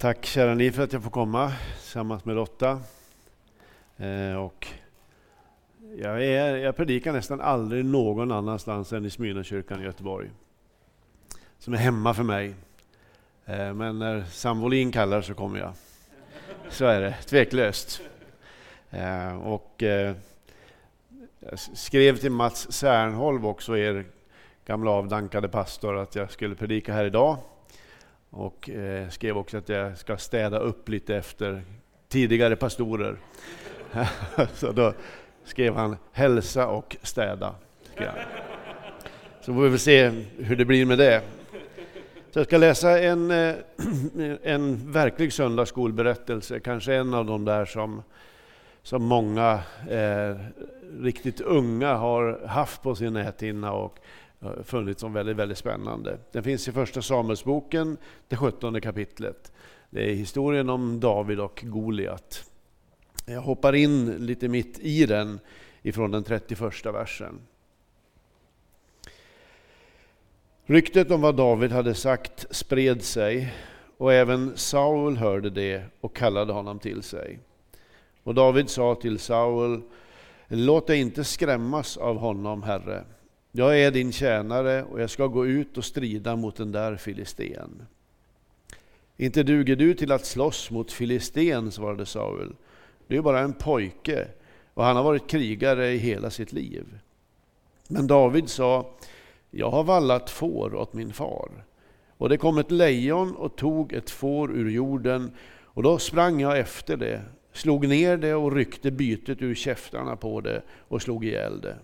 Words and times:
Tack 0.00 0.26
kära 0.26 0.54
ni 0.54 0.72
för 0.72 0.82
att 0.82 0.92
jag 0.92 1.02
får 1.02 1.10
komma 1.10 1.52
tillsammans 1.80 2.24
med 2.24 2.36
Lotta. 2.36 2.80
Eh, 3.96 4.34
och 4.34 4.66
jag, 5.96 6.24
är, 6.24 6.56
jag 6.56 6.76
predikar 6.76 7.12
nästan 7.12 7.40
aldrig 7.40 7.84
någon 7.84 8.32
annanstans 8.32 8.92
än 8.92 9.04
i 9.04 9.10
Smyrnakyrkan 9.10 9.80
i 9.80 9.84
Göteborg. 9.84 10.30
Som 11.58 11.74
är 11.74 11.78
hemma 11.78 12.14
för 12.14 12.22
mig. 12.22 12.54
Eh, 13.46 13.74
men 13.74 13.98
när 13.98 14.24
Sam 14.24 14.60
Wollin 14.60 14.92
kallar 14.92 15.20
så 15.20 15.34
kommer 15.34 15.58
jag. 15.58 15.72
Så 16.68 16.84
är 16.84 17.00
det, 17.00 17.12
tveklöst. 17.12 18.00
Eh, 18.90 19.46
och 19.46 19.82
eh, 19.82 20.16
jag 21.40 21.58
skrev 21.58 22.16
till 22.16 22.32
Mats 22.32 22.72
Särnholm 22.72 23.44
också, 23.44 23.76
er 23.76 24.04
gamla 24.66 24.90
avdankade 24.90 25.48
pastor, 25.48 25.96
att 25.96 26.14
jag 26.14 26.30
skulle 26.30 26.54
predika 26.54 26.92
här 26.92 27.04
idag. 27.04 27.38
Och 28.30 28.70
eh, 28.70 29.08
skrev 29.08 29.38
också 29.38 29.58
att 29.58 29.68
jag 29.68 29.98
ska 29.98 30.16
städa 30.16 30.58
upp 30.58 30.88
lite 30.88 31.16
efter 31.16 31.62
tidigare 32.08 32.56
pastorer. 32.56 33.16
Så 34.54 34.72
då 34.72 34.92
skrev 35.44 35.74
han 35.74 35.96
hälsa 36.12 36.66
och 36.66 36.96
städa. 37.02 37.54
Så 39.40 39.54
får 39.54 39.62
vi 39.62 39.68
väl 39.68 39.78
se 39.78 40.08
hur 40.38 40.56
det 40.56 40.64
blir 40.64 40.86
med 40.86 40.98
det. 40.98 41.22
Så 42.30 42.38
jag 42.38 42.46
ska 42.46 42.58
läsa 42.58 43.00
en, 43.00 43.30
eh, 43.30 43.54
en 44.42 44.92
verklig 44.92 45.32
söndagsskolberättelse, 45.32 46.60
kanske 46.60 46.94
en 46.94 47.14
av 47.14 47.26
de 47.26 47.44
där 47.44 47.64
som, 47.64 48.02
som 48.82 49.04
många 49.04 49.60
eh, 49.90 50.36
riktigt 51.00 51.40
unga 51.40 51.94
har 51.94 52.46
haft 52.46 52.82
på 52.82 52.94
sin 52.94 53.12
näthinna 53.12 53.72
och 53.72 53.98
Eh, 54.40 54.62
funnits 54.62 55.00
som 55.00 55.12
väldigt, 55.12 55.36
väldigt 55.36 55.58
spännande. 55.58 56.18
Den 56.32 56.42
finns 56.42 56.68
i 56.68 56.72
Första 56.72 57.02
Samuelsboken, 57.02 57.96
det 58.28 58.36
sjuttonde 58.36 58.80
kapitlet. 58.80 59.52
Det 59.90 60.10
är 60.10 60.14
historien 60.14 60.70
om 60.70 61.00
David 61.00 61.40
och 61.40 61.62
Goliat. 61.66 62.44
Jag 63.26 63.40
hoppar 63.40 63.74
in 63.74 64.26
lite 64.26 64.48
mitt 64.48 64.78
i 64.78 65.06
den 65.06 65.40
ifrån 65.82 66.10
den 66.10 66.24
31 66.24 66.86
versen. 66.86 67.40
Ryktet 70.66 71.10
om 71.10 71.20
vad 71.20 71.36
David 71.36 71.72
hade 71.72 71.94
sagt 71.94 72.46
spred 72.50 73.02
sig 73.02 73.54
och 73.96 74.12
även 74.12 74.56
Saul 74.56 75.16
hörde 75.16 75.50
det 75.50 75.82
och 76.00 76.16
kallade 76.16 76.52
honom 76.52 76.78
till 76.78 77.02
sig. 77.02 77.38
Och 78.22 78.34
David 78.34 78.70
sa 78.70 78.94
till 78.94 79.18
Saul, 79.18 79.82
låt 80.48 80.86
dig 80.86 81.00
inte 81.00 81.24
skrämmas 81.24 81.96
av 81.96 82.16
honom, 82.16 82.62
Herre. 82.62 83.04
Jag 83.52 83.80
är 83.80 83.90
din 83.90 84.12
tjänare 84.12 84.82
och 84.82 85.00
jag 85.00 85.10
ska 85.10 85.26
gå 85.26 85.46
ut 85.46 85.78
och 85.78 85.84
strida 85.84 86.36
mot 86.36 86.56
den 86.56 86.72
där 86.72 86.96
filisten. 86.96 87.86
Inte 89.16 89.42
duger 89.42 89.76
du 89.76 89.94
till 89.94 90.12
att 90.12 90.26
slåss 90.26 90.70
mot 90.70 90.92
filisten, 90.92 91.72
svarade 91.72 92.06
Saul. 92.06 92.56
Du 93.06 93.16
är 93.16 93.22
bara 93.22 93.40
en 93.40 93.52
pojke 93.52 94.28
och 94.74 94.84
han 94.84 94.96
har 94.96 95.02
varit 95.02 95.26
krigare 95.30 95.90
i 95.90 95.96
hela 95.96 96.30
sitt 96.30 96.52
liv. 96.52 96.98
Men 97.88 98.06
David 98.06 98.48
sa, 98.48 98.94
jag 99.50 99.70
har 99.70 99.84
vallat 99.84 100.30
får 100.30 100.74
åt 100.74 100.92
min 100.92 101.12
far. 101.12 101.64
Och 102.16 102.28
det 102.28 102.36
kom 102.36 102.58
ett 102.58 102.70
lejon 102.70 103.36
och 103.36 103.56
tog 103.56 103.92
ett 103.92 104.10
får 104.10 104.56
ur 104.56 104.70
jorden 104.70 105.30
och 105.62 105.82
då 105.82 105.98
sprang 105.98 106.40
jag 106.40 106.58
efter 106.58 106.96
det, 106.96 107.22
slog 107.52 107.88
ner 107.88 108.16
det 108.16 108.34
och 108.34 108.52
ryckte 108.52 108.90
bytet 108.90 109.42
ur 109.42 109.54
käftarna 109.54 110.16
på 110.16 110.40
det 110.40 110.62
och 110.88 111.02
slog 111.02 111.24
ihjäl 111.24 111.60
det. 111.60 111.76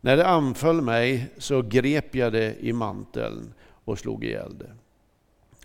När 0.00 0.16
det 0.16 0.26
anföll 0.26 0.80
mig 0.80 1.26
så 1.38 1.62
grep 1.62 2.14
jag 2.14 2.32
det 2.32 2.56
i 2.60 2.72
manteln 2.72 3.54
och 3.84 3.98
slog 3.98 4.24
ihjäl 4.24 4.58
det. 4.58 4.72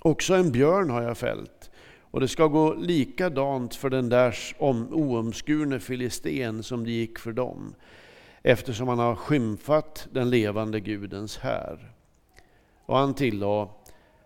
Också 0.01 0.33
en 0.33 0.51
björn 0.51 0.89
har 0.89 1.01
jag 1.01 1.17
fällt 1.17 1.71
och 2.15 2.19
det 2.19 2.27
ska 2.27 2.47
gå 2.47 2.73
likadant 2.73 3.75
för 3.75 3.89
den 3.89 4.09
där 4.09 4.35
oomskurne 4.59 5.79
filisten 5.79 6.63
som 6.63 6.83
det 6.83 6.91
gick 6.91 7.19
för 7.19 7.31
dem 7.31 7.75
eftersom 8.43 8.87
han 8.87 8.99
har 8.99 9.15
skymfat 9.15 10.07
den 10.11 10.29
levande 10.29 10.79
Gudens 10.79 11.37
här. 11.37 11.91
Och 12.85 12.97
han 12.97 13.13
tillade, 13.13 13.69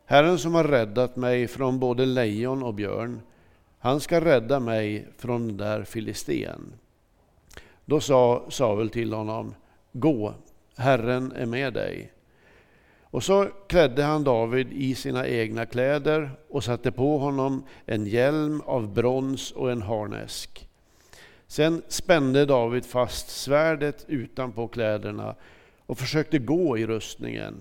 Herren 0.06 0.40
som 0.40 0.56
har 0.56 0.64
räddat 0.64 1.16
mig 1.16 1.48
från 1.48 1.80
både 1.80 2.06
lejon 2.06 2.64
och 2.64 2.74
björn, 2.74 3.22
han 3.80 4.00
ska 4.00 4.22
rädda 4.22 4.59
mig 4.59 5.08
från 5.18 5.48
den 5.48 5.58
där 5.58 5.84
filisten. 5.84 6.74
Då 7.86 8.00
sa 8.00 8.46
Saul 8.50 8.90
till 8.90 9.14
honom, 9.14 9.53
Gå, 9.91 10.33
Herren 10.77 11.31
är 11.31 11.45
med 11.45 11.73
dig. 11.73 12.11
Och 13.11 13.23
så 13.23 13.47
klädde 13.67 14.03
han 14.03 14.23
David 14.23 14.73
i 14.73 14.95
sina 14.95 15.27
egna 15.27 15.66
kläder 15.66 16.31
och 16.50 16.63
satte 16.63 16.91
på 16.91 17.17
honom 17.17 17.63
en 17.85 18.05
hjälm 18.05 18.61
av 18.66 18.94
brons 18.94 19.51
och 19.51 19.72
en 19.72 19.81
harnesk. 19.81 20.69
Sen 21.47 21.81
spände 21.88 22.45
David 22.45 22.85
fast 22.85 23.29
svärdet 23.29 24.05
utanpå 24.07 24.67
kläderna 24.67 25.35
och 25.85 25.97
försökte 25.97 26.39
gå 26.39 26.77
i 26.77 26.85
rustningen. 26.85 27.56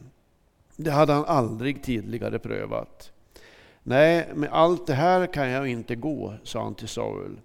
Det 0.77 0.91
hade 0.91 1.13
han 1.13 1.25
aldrig 1.25 1.83
tidigare 1.83 2.39
prövat. 2.39 3.13
Nej, 3.83 4.29
med 4.35 4.49
allt 4.53 4.87
det 4.87 4.95
här 4.95 5.27
kan 5.27 5.49
jag 5.49 5.69
inte 5.69 5.97
gå, 5.97 6.35
sa 6.43 6.63
han 6.63 6.75
till 6.75 6.89
Saul. 6.89 7.41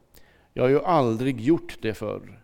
Jag 0.54 0.64
har 0.64 0.70
ju 0.70 0.82
aldrig 0.82 1.42
gjort 1.42 1.78
det 1.82 1.94
förr. 1.94 2.43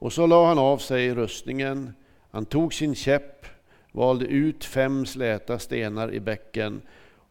Och 0.00 0.12
så 0.12 0.26
la 0.26 0.46
han 0.46 0.58
av 0.58 0.78
sig 0.78 1.14
rustningen, 1.14 1.94
han 2.30 2.46
tog 2.46 2.74
sin 2.74 2.94
käpp, 2.94 3.46
valde 3.92 4.26
ut 4.26 4.64
fem 4.64 5.06
släta 5.06 5.58
stenar 5.58 6.14
i 6.14 6.20
bäcken 6.20 6.82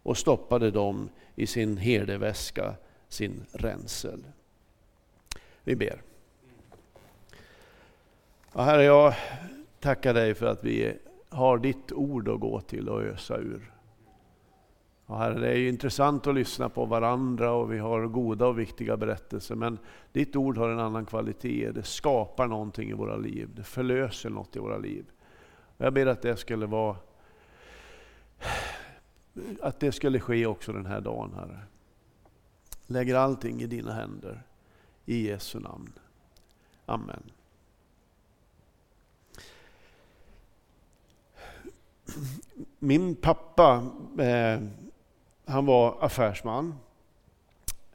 och 0.04 0.18
stoppade 0.18 0.72
dem 0.72 1.10
i 1.36 1.48
sin 1.48 1.78
herdeväska, 1.78 2.76
sin 3.08 3.46
ränsel. 3.52 4.24
Vi 5.64 5.76
ber. 5.76 6.02
Ja, 8.54 8.62
herre, 8.62 8.84
jag 8.84 9.14
tackar 9.80 10.14
dig 10.14 10.36
för 10.36 10.46
att 10.46 10.64
vi 10.64 10.94
har 11.30 11.58
ditt 11.58 11.92
ord 11.92 12.30
att 12.30 12.40
gå 12.40 12.62
till 12.62 12.90
och 12.90 13.02
ösa 13.02 13.38
ur. 13.38 13.72
Och 15.10 15.18
herre, 15.18 15.40
det 15.40 15.48
är 15.48 15.70
intressant 15.70 16.28
att 16.28 16.36
lyssna 16.36 16.70
på 16.70 16.86
varandra 16.86 17.52
och 17.52 17.74
vi 17.74 17.78
har 17.78 18.08
goda 18.08 18.48
och 18.48 18.60
viktiga 18.60 18.98
berättelser. 18.98 19.56
Men 19.56 19.78
ditt 20.12 20.36
ord 20.36 20.58
har 20.58 20.70
en 20.70 20.80
annan 20.80 21.06
kvalitet. 21.06 21.72
Det 21.72 21.84
skapar 21.84 22.48
någonting 22.48 22.90
i 22.90 22.94
våra 22.94 23.16
liv. 23.18 23.50
Det 23.56 23.64
förlöser 23.64 24.30
något 24.30 24.56
i 24.56 24.60
våra 24.60 24.78
liv. 24.78 25.06
Jag 25.78 25.94
ber 25.94 26.06
att 26.06 26.22
det 26.22 26.38
skulle 26.38 26.66
vara 26.66 26.96
att 29.62 29.80
det 29.80 29.92
skulle 29.92 30.20
ske 30.20 30.46
också 30.46 30.72
den 30.74 30.86
här 30.86 31.02
dagen, 31.02 31.34
Herre. 31.36 31.60
Lägger 32.88 33.16
allting 33.16 33.62
i 33.62 33.68
dina 33.68 33.94
händer. 33.94 34.44
I 35.06 35.28
Jesu 35.28 35.60
namn. 35.60 35.94
Amen. 36.86 37.24
Min 42.80 43.16
pappa 43.16 43.86
eh, 44.20 44.60
han 45.50 45.66
var 45.66 45.98
affärsman. 46.00 46.76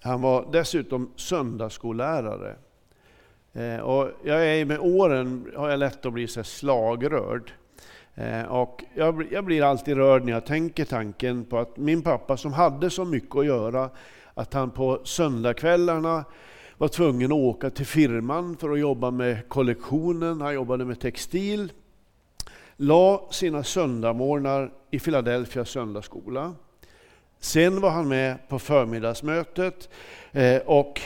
Han 0.00 0.20
var 0.20 0.48
dessutom 0.52 1.10
söndagsskollärare. 1.16 2.56
Eh, 3.52 3.80
och 3.80 4.10
jag 4.22 4.46
är 4.46 4.64
med 4.64 4.78
åren 4.78 5.52
har 5.56 5.70
jag 5.70 5.78
lätt 5.78 6.06
att 6.06 6.12
bli 6.12 6.28
så 6.28 6.44
slagrörd. 6.44 7.52
Eh, 8.14 8.42
och 8.42 8.84
jag, 8.94 9.32
jag 9.32 9.44
blir 9.44 9.62
alltid 9.62 9.96
rörd 9.96 10.24
när 10.24 10.32
jag 10.32 10.46
tänker 10.46 10.84
tanken 10.84 11.44
på 11.44 11.58
att 11.58 11.76
min 11.76 12.02
pappa 12.02 12.36
som 12.36 12.52
hade 12.52 12.90
så 12.90 13.04
mycket 13.04 13.36
att 13.36 13.46
göra, 13.46 13.90
att 14.34 14.54
han 14.54 14.70
på 14.70 15.00
söndagskvällarna 15.04 16.24
var 16.78 16.88
tvungen 16.88 17.32
att 17.32 17.38
åka 17.38 17.70
till 17.70 17.86
firman 17.86 18.56
för 18.56 18.70
att 18.70 18.78
jobba 18.78 19.10
med 19.10 19.48
kollektionen, 19.48 20.40
han 20.40 20.54
jobbade 20.54 20.84
med 20.84 21.00
textil. 21.00 21.72
La 22.76 23.28
sina 23.30 23.62
söndagmorgnar 23.62 24.72
i 24.90 24.98
Philadelphia 24.98 25.64
söndagsskola. 25.64 26.54
Sen 27.44 27.80
var 27.80 27.90
han 27.90 28.08
med 28.08 28.48
på 28.48 28.58
förmiddagsmötet 28.58 29.88
eh, 30.32 30.62
och 30.66 31.00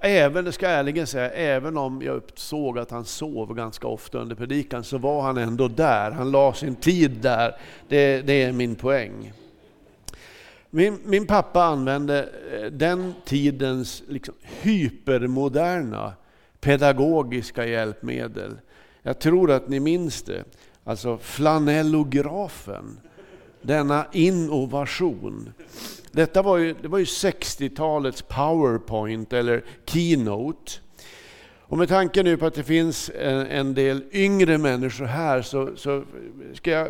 även, 0.00 0.44
det 0.44 0.52
ska 0.52 0.70
jag 0.70 0.78
ärligen 0.78 1.06
säga, 1.06 1.30
även 1.30 1.76
om 1.76 2.02
jag 2.02 2.22
såg 2.34 2.78
att 2.78 2.90
han 2.90 3.04
sov 3.04 3.54
ganska 3.54 3.86
ofta 3.86 4.18
under 4.18 4.36
predikan 4.36 4.84
så 4.84 4.98
var 4.98 5.22
han 5.22 5.36
ändå 5.36 5.68
där. 5.68 6.10
Han 6.10 6.30
la 6.30 6.54
sin 6.54 6.74
tid 6.74 7.10
där. 7.10 7.56
Det, 7.88 8.22
det 8.22 8.42
är 8.42 8.52
min 8.52 8.74
poäng. 8.74 9.32
Min, 10.70 10.98
min, 11.04 11.26
pappa 11.26 11.64
använde 11.64 12.28
eh, 12.52 12.70
den 12.72 13.14
tidens 13.24 14.02
liksom 14.08 14.34
hypermoderna 14.42 16.12
pedagogiska 16.60 17.66
hjälpmedel. 17.66 18.58
Jag 19.02 19.18
tror 19.18 19.50
att 19.50 19.68
ni 19.68 19.80
minns 19.80 20.22
det. 20.22 20.44
Alltså 20.84 21.18
flanellografen 21.18 23.00
denna 23.66 24.06
innovation. 24.12 25.52
Detta 26.10 26.42
var 26.42 26.56
ju, 26.56 26.74
det 26.82 26.88
var 26.88 26.98
ju 26.98 27.04
60-talets 27.04 28.22
powerpoint 28.22 29.32
eller 29.32 29.64
keynote. 29.84 30.72
Och 31.68 31.78
med 31.78 31.88
tanke 31.88 32.22
nu 32.22 32.36
på 32.36 32.46
att 32.46 32.54
det 32.54 32.64
finns 32.64 33.10
en, 33.20 33.46
en 33.46 33.74
del 33.74 34.04
yngre 34.12 34.58
människor 34.58 35.04
här 35.04 35.42
så, 35.42 35.70
så, 35.76 36.04
ska 36.54 36.70
jag 36.70 36.88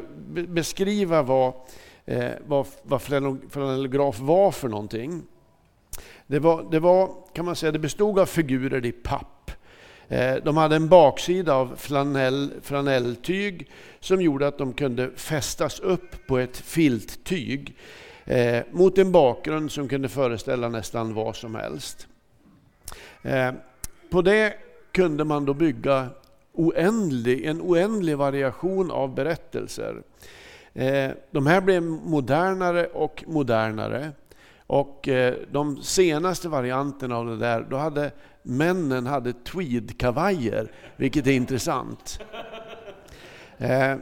beskriva 0.48 1.22
vad 1.22 1.52
eh, 2.06 2.30
vad, 2.46 2.66
vad 2.82 3.02
flanellograf 3.02 4.20
var 4.20 4.50
för 4.50 4.68
någonting. 4.68 5.22
Det, 6.26 6.38
var, 6.38 6.70
det, 6.70 6.80
var, 6.80 7.10
kan 7.32 7.44
man 7.44 7.56
säga, 7.56 7.72
det 7.72 7.78
bestod 7.78 8.18
av 8.18 8.26
figurer 8.26 8.86
i 8.86 8.92
papp. 8.92 9.35
Eh, 10.08 10.34
de 10.44 10.56
hade 10.56 10.76
en 10.76 10.88
baksida 10.88 11.54
av 11.54 11.76
flanell, 11.76 12.52
flanelltyg 12.62 13.70
som 14.00 14.22
gjorde 14.22 14.46
att 14.46 14.58
de 14.58 14.72
kunde 14.72 15.10
fästas 15.16 15.80
upp 15.80 16.26
på 16.26 16.38
ett 16.38 16.56
filttyg 16.56 17.76
eh, 18.24 18.62
mot 18.70 18.98
en 18.98 19.12
bakgrund 19.12 19.72
som 19.72 19.88
kunde 19.88 20.08
föreställa 20.08 20.68
nästan 20.68 21.14
vad 21.14 21.36
som 21.36 21.54
helst. 21.54 22.06
Eh, 23.22 23.52
på 24.10 24.22
det 24.22 24.54
kunde 24.92 25.24
man 25.24 25.44
då 25.44 25.54
bygga 25.54 26.08
oändlig, 26.52 27.44
en 27.44 27.60
oändlig 27.60 28.16
variation 28.16 28.90
av 28.90 29.14
berättelser. 29.14 30.02
Eh, 30.74 31.10
de 31.30 31.46
här 31.46 31.60
blev 31.60 31.82
modernare 31.82 32.86
och 32.86 33.24
modernare. 33.26 34.12
Och 34.66 35.08
eh, 35.08 35.34
de 35.50 35.82
senaste 35.82 36.48
varianterna 36.48 37.16
av 37.16 37.26
det 37.26 37.36
där, 37.36 37.66
då 37.70 37.76
hade 37.76 38.10
männen 38.46 39.06
hade 39.06 39.32
tweedkavajer, 39.32 40.72
vilket 40.96 41.26
är 41.26 41.32
intressant. 41.32 42.20
Eh, 43.58 43.96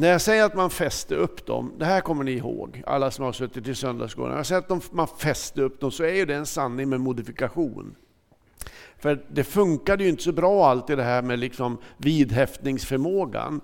när 0.00 0.08
jag 0.08 0.20
säger 0.20 0.44
att 0.44 0.54
man 0.54 0.70
fäste 0.70 1.14
upp 1.14 1.46
dem, 1.46 1.72
det 1.78 1.84
här 1.84 2.00
kommer 2.00 2.24
ni 2.24 2.32
ihåg, 2.32 2.82
alla 2.86 3.10
som 3.10 3.24
har 3.24 3.32
suttit 3.32 3.68
i 3.68 3.74
söndagsskolan. 3.74 4.30
När 4.30 4.36
jag 4.36 4.46
säger 4.46 4.62
att 4.62 4.92
man 4.92 5.08
fäste 5.18 5.62
upp 5.62 5.80
dem 5.80 5.90
så 5.90 6.04
är 6.04 6.26
det 6.26 6.34
en 6.34 6.46
sanning 6.46 6.88
med 6.88 7.00
modifikation. 7.00 7.94
För 8.98 9.24
det 9.28 9.44
funkade 9.44 10.04
ju 10.04 10.10
inte 10.10 10.22
så 10.22 10.32
bra 10.32 10.70
alltid 10.70 10.98
det 10.98 11.04
här 11.04 11.22
med 11.22 11.38
liksom 11.38 11.78
vidhäftningsförmågan. 11.96 13.60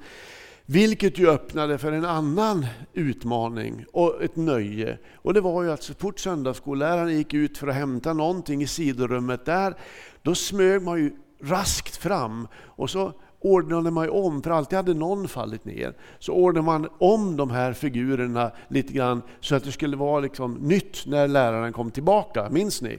Vilket 0.71 1.19
ju 1.19 1.31
öppnade 1.31 1.79
för 1.79 1.93
en 1.93 2.05
annan 2.05 2.67
utmaning 2.93 3.85
och 3.93 4.23
ett 4.23 4.37
nöje. 4.37 4.99
Och 5.17 5.35
det 5.35 5.41
var 5.41 5.63
ju 5.63 5.71
att 5.71 5.83
så 5.83 5.95
fort 5.95 6.19
söndagsskolläraren 6.19 7.17
gick 7.17 7.35
ut 7.35 7.59
för 7.59 7.69
att 7.69 7.75
hämta 7.75 8.13
någonting 8.13 8.63
i 8.63 8.67
sidorummet 8.67 9.45
där, 9.45 9.75
då 10.23 10.35
smög 10.35 10.83
man 10.83 10.99
ju 10.99 11.13
raskt 11.43 11.97
fram 11.97 12.49
och 12.55 12.91
så 12.91 13.13
ordnade 13.41 13.91
man 13.91 14.11
om, 14.11 14.43
för 14.43 14.51
alltid 14.51 14.77
hade 14.77 14.95
någon 14.95 15.29
fallit 15.29 15.65
ner. 15.65 15.95
Så 16.19 16.33
ordnade 16.33 16.67
man 16.67 16.89
om 16.99 17.37
de 17.37 17.51
här 17.51 17.73
figurerna 17.73 18.51
lite 18.69 18.93
grann 18.93 19.23
så 19.41 19.55
att 19.55 19.65
det 19.65 19.73
skulle 19.73 19.97
vara 19.97 20.21
liksom 20.21 20.55
nytt 20.55 21.07
när 21.07 21.29
läraren 21.29 21.73
kom 21.73 21.91
tillbaka. 21.91 22.49
Minns 22.51 22.83
ni? 22.83 22.99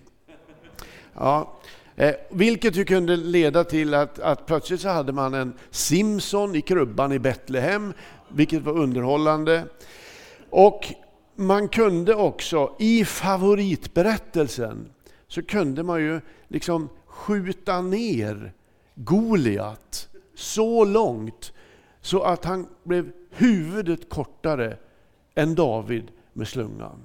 Ja. 1.14 1.60
Eh, 2.00 2.16
vilket 2.30 2.76
ju 2.76 2.86
kunde 2.86 3.16
leda 3.16 3.64
till 3.64 3.94
att, 3.94 4.20
att 4.20 4.46
plötsligt 4.46 4.82
så 4.82 4.90
hade 4.90 5.12
man 5.12 5.34
en 5.34 5.54
Simson 5.72 6.56
i 6.56 6.62
krubban 6.62 7.12
i 7.12 7.20
Betlehem, 7.20 7.94
vilket 8.30 8.64
var 8.64 8.74
underhållande. 8.74 9.66
Och 10.50 10.94
man 11.36 11.68
kunde 11.68 12.16
också, 12.16 12.76
i 12.80 13.06
favoritberättelsen, 13.06 14.90
så 15.28 15.44
kunde 15.44 15.84
man 15.84 16.02
ju 16.02 16.22
liksom 16.48 16.90
skjuta 17.06 17.82
ner 17.82 18.54
Goliat 18.96 20.10
så 20.36 20.86
långt 20.86 21.54
så 22.02 22.24
att 22.24 22.46
han 22.46 22.68
blev 22.84 23.12
huvudet 23.30 24.10
kortare 24.10 24.78
än 25.36 25.56
David 25.56 26.12
med 26.34 26.48
slungan. 26.48 27.00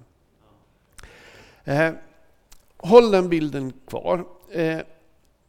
Eh, 1.65 1.93
håll 2.77 3.11
den 3.11 3.29
bilden 3.29 3.73
kvar. 3.87 4.25
Eh, 4.55 4.81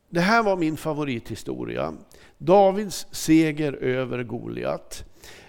det 0.09 0.21
här 0.21 0.43
var 0.43 0.55
min 0.55 0.77
favorithistoria. 0.77 1.93
Davids 2.37 3.07
seger 3.11 3.73
över 3.73 4.23
Goliat. 4.23 5.05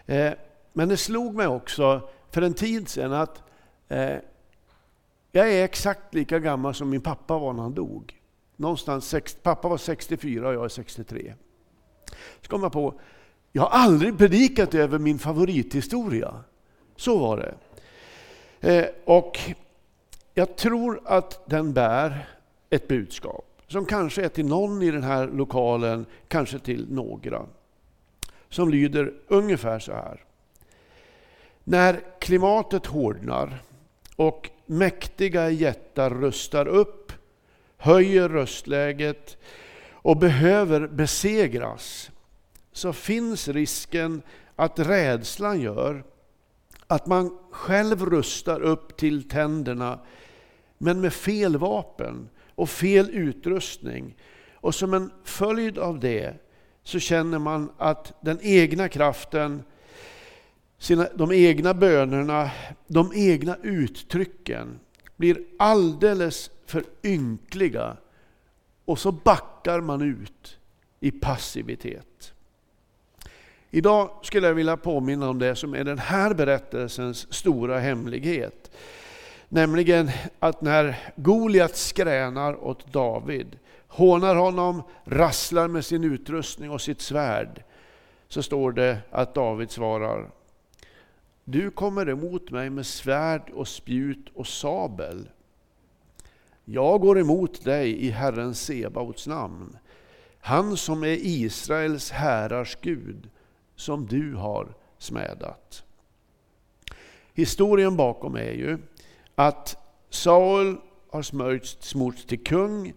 Eh, 0.06 0.32
men 0.72 0.88
det 0.88 0.96
slog 0.96 1.34
mig 1.34 1.46
också 1.46 2.08
för 2.30 2.42
en 2.42 2.54
tid 2.54 2.88
sedan 2.88 3.12
att 3.12 3.42
eh, 3.88 4.16
jag 5.32 5.52
är 5.52 5.64
exakt 5.64 6.14
lika 6.14 6.38
gammal 6.38 6.74
som 6.74 6.90
min 6.90 7.00
pappa 7.00 7.38
var 7.38 7.52
när 7.52 7.62
han 7.62 7.74
dog. 7.74 8.20
Någonstans, 8.56 9.14
pappa 9.42 9.68
var 9.68 9.78
64 9.78 10.48
och 10.48 10.54
jag 10.54 10.64
är 10.64 10.68
63. 10.68 11.34
Så 12.40 12.48
kom 12.48 12.62
jag 12.62 12.72
på, 12.72 12.94
jag 13.52 13.62
har 13.62 13.70
aldrig 13.70 14.18
predikat 14.18 14.74
över 14.74 14.98
min 14.98 15.18
favorithistoria. 15.18 16.34
Så 16.96 17.18
var 17.18 17.36
det. 17.36 17.54
Eh, 18.60 18.86
och 19.04 19.38
jag 20.34 20.56
tror 20.56 21.00
att 21.04 21.42
den 21.46 21.72
bär 21.72 22.35
ett 22.70 22.88
budskap 22.88 23.56
som 23.68 23.86
kanske 23.86 24.24
är 24.24 24.28
till 24.28 24.46
någon 24.46 24.82
i 24.82 24.90
den 24.90 25.02
här 25.02 25.28
lokalen, 25.28 26.06
kanske 26.28 26.58
till 26.58 26.86
några. 26.92 27.46
Som 28.48 28.70
lyder 28.70 29.14
ungefär 29.28 29.78
så 29.78 29.92
här. 29.92 30.24
När 31.64 32.00
klimatet 32.18 32.86
hårdnar 32.86 33.58
och 34.16 34.50
mäktiga 34.66 35.50
jättar 35.50 36.10
rustar 36.10 36.68
upp, 36.68 37.12
höjer 37.76 38.28
röstläget 38.28 39.36
och 39.90 40.16
behöver 40.16 40.86
besegras, 40.86 42.10
så 42.72 42.92
finns 42.92 43.48
risken 43.48 44.22
att 44.56 44.78
rädslan 44.78 45.60
gör 45.60 46.04
att 46.86 47.06
man 47.06 47.38
själv 47.50 48.06
rustar 48.06 48.60
upp 48.60 48.96
till 48.96 49.28
tänderna, 49.28 49.98
men 50.78 51.00
med 51.00 51.12
fel 51.12 51.56
vapen 51.56 52.28
och 52.56 52.70
fel 52.70 53.10
utrustning. 53.10 54.16
Och 54.54 54.74
som 54.74 54.94
en 54.94 55.10
följd 55.24 55.78
av 55.78 56.00
det 56.00 56.34
så 56.82 56.98
känner 56.98 57.38
man 57.38 57.72
att 57.78 58.12
den 58.20 58.38
egna 58.42 58.88
kraften, 58.88 59.62
sina, 60.78 61.08
de 61.14 61.32
egna 61.32 61.74
bönerna, 61.74 62.50
de 62.86 63.12
egna 63.14 63.56
uttrycken 63.62 64.80
blir 65.16 65.38
alldeles 65.58 66.50
för 66.66 66.84
ynkliga 67.04 67.96
och 68.84 68.98
så 68.98 69.12
backar 69.12 69.80
man 69.80 70.02
ut 70.02 70.58
i 71.00 71.10
passivitet. 71.10 72.32
Idag 73.70 74.10
skulle 74.22 74.46
jag 74.46 74.54
vilja 74.54 74.76
påminna 74.76 75.28
om 75.28 75.38
det 75.38 75.56
som 75.56 75.74
är 75.74 75.84
den 75.84 75.98
här 75.98 76.34
berättelsens 76.34 77.34
stora 77.34 77.78
hemlighet. 77.78 78.70
Nämligen 79.48 80.10
att 80.38 80.60
när 80.60 81.12
Goliat 81.16 81.76
skränar 81.76 82.64
åt 82.64 82.92
David, 82.92 83.58
hånar 83.88 84.34
honom, 84.34 84.82
rasslar 85.04 85.68
med 85.68 85.84
sin 85.84 86.04
utrustning 86.04 86.70
och 86.70 86.80
sitt 86.80 87.00
svärd, 87.00 87.62
så 88.28 88.42
står 88.42 88.72
det 88.72 88.98
att 89.10 89.34
David 89.34 89.70
svarar 89.70 90.30
Du 91.44 91.70
kommer 91.70 92.08
emot 92.08 92.50
mig 92.50 92.70
med 92.70 92.86
svärd 92.86 93.50
och 93.50 93.68
spjut 93.68 94.28
och 94.34 94.46
sabel. 94.46 95.28
Jag 96.64 97.00
går 97.00 97.18
emot 97.18 97.64
dig 97.64 98.04
i 98.06 98.10
Herren 98.10 98.54
Sebaots 98.54 99.26
namn, 99.26 99.78
han 100.40 100.76
som 100.76 101.02
är 101.02 101.18
Israels 101.20 102.10
härars 102.10 102.78
Gud, 102.80 103.30
som 103.76 104.06
du 104.06 104.34
har 104.34 104.74
smädat. 104.98 105.84
Historien 107.34 107.96
bakom 107.96 108.36
är 108.36 108.52
ju 108.52 108.78
att 109.36 109.76
Saul 110.10 110.76
har 111.10 111.22
smörjts, 111.22 111.76
smorts 111.80 112.24
till 112.24 112.44
kung. 112.44 112.92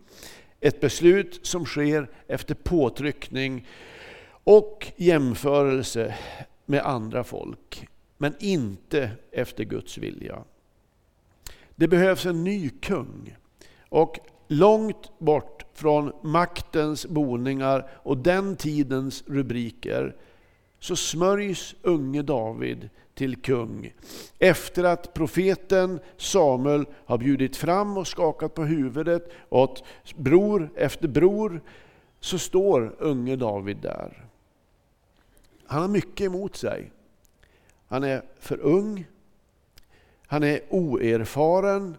Ett 0.60 0.82
beslut 0.82 1.40
som 1.46 1.66
sker 1.66 2.10
efter 2.28 2.56
påtryckning 2.56 3.68
och 4.44 4.92
jämförelse 4.96 6.16
med 6.66 6.86
andra 6.86 7.24
folk. 7.24 7.88
Men 8.18 8.34
inte 8.40 9.12
efter 9.32 9.64
Guds 9.64 9.98
vilja. 9.98 10.44
Det 11.76 11.88
behövs 11.88 12.26
en 12.26 12.44
ny 12.44 12.70
kung. 12.70 13.36
Och 13.90 14.20
långt 14.48 15.20
bort 15.20 15.66
från 15.74 16.12
maktens 16.24 17.06
boningar 17.06 17.90
och 17.94 18.18
den 18.18 18.56
tidens 18.56 19.24
rubriker 19.28 20.16
så 20.80 20.96
smörjs 20.96 21.76
unge 21.82 22.22
David 22.22 22.90
till 23.20 23.36
kung. 23.36 23.94
Efter 24.40 24.84
att 24.84 25.14
profeten 25.14 26.00
Samuel 26.18 26.86
har 27.06 27.18
bjudit 27.18 27.56
fram 27.56 27.98
och 27.98 28.08
skakat 28.08 28.54
på 28.54 28.64
huvudet 28.64 29.32
åt 29.50 29.84
bror 30.16 30.70
efter 30.76 31.08
bror, 31.08 31.62
så 32.20 32.40
står 32.40 32.96
unge 33.00 33.36
David 33.36 33.78
där. 33.78 34.26
Han 35.66 35.82
har 35.82 35.88
mycket 35.88 36.26
emot 36.26 36.56
sig. 36.56 36.92
Han 37.88 38.04
är 38.04 38.22
för 38.40 38.60
ung, 38.60 39.06
han 40.28 40.44
är 40.44 40.62
oerfaren, 40.70 41.98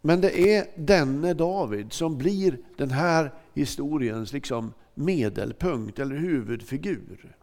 men 0.00 0.20
det 0.20 0.40
är 0.56 0.66
denne 0.76 1.34
David 1.34 1.92
som 1.92 2.18
blir 2.18 2.58
den 2.76 2.90
här 2.90 3.32
historiens 3.54 4.32
liksom 4.32 4.72
medelpunkt 4.94 5.98
eller 5.98 6.16
huvudfigur. 6.16 7.36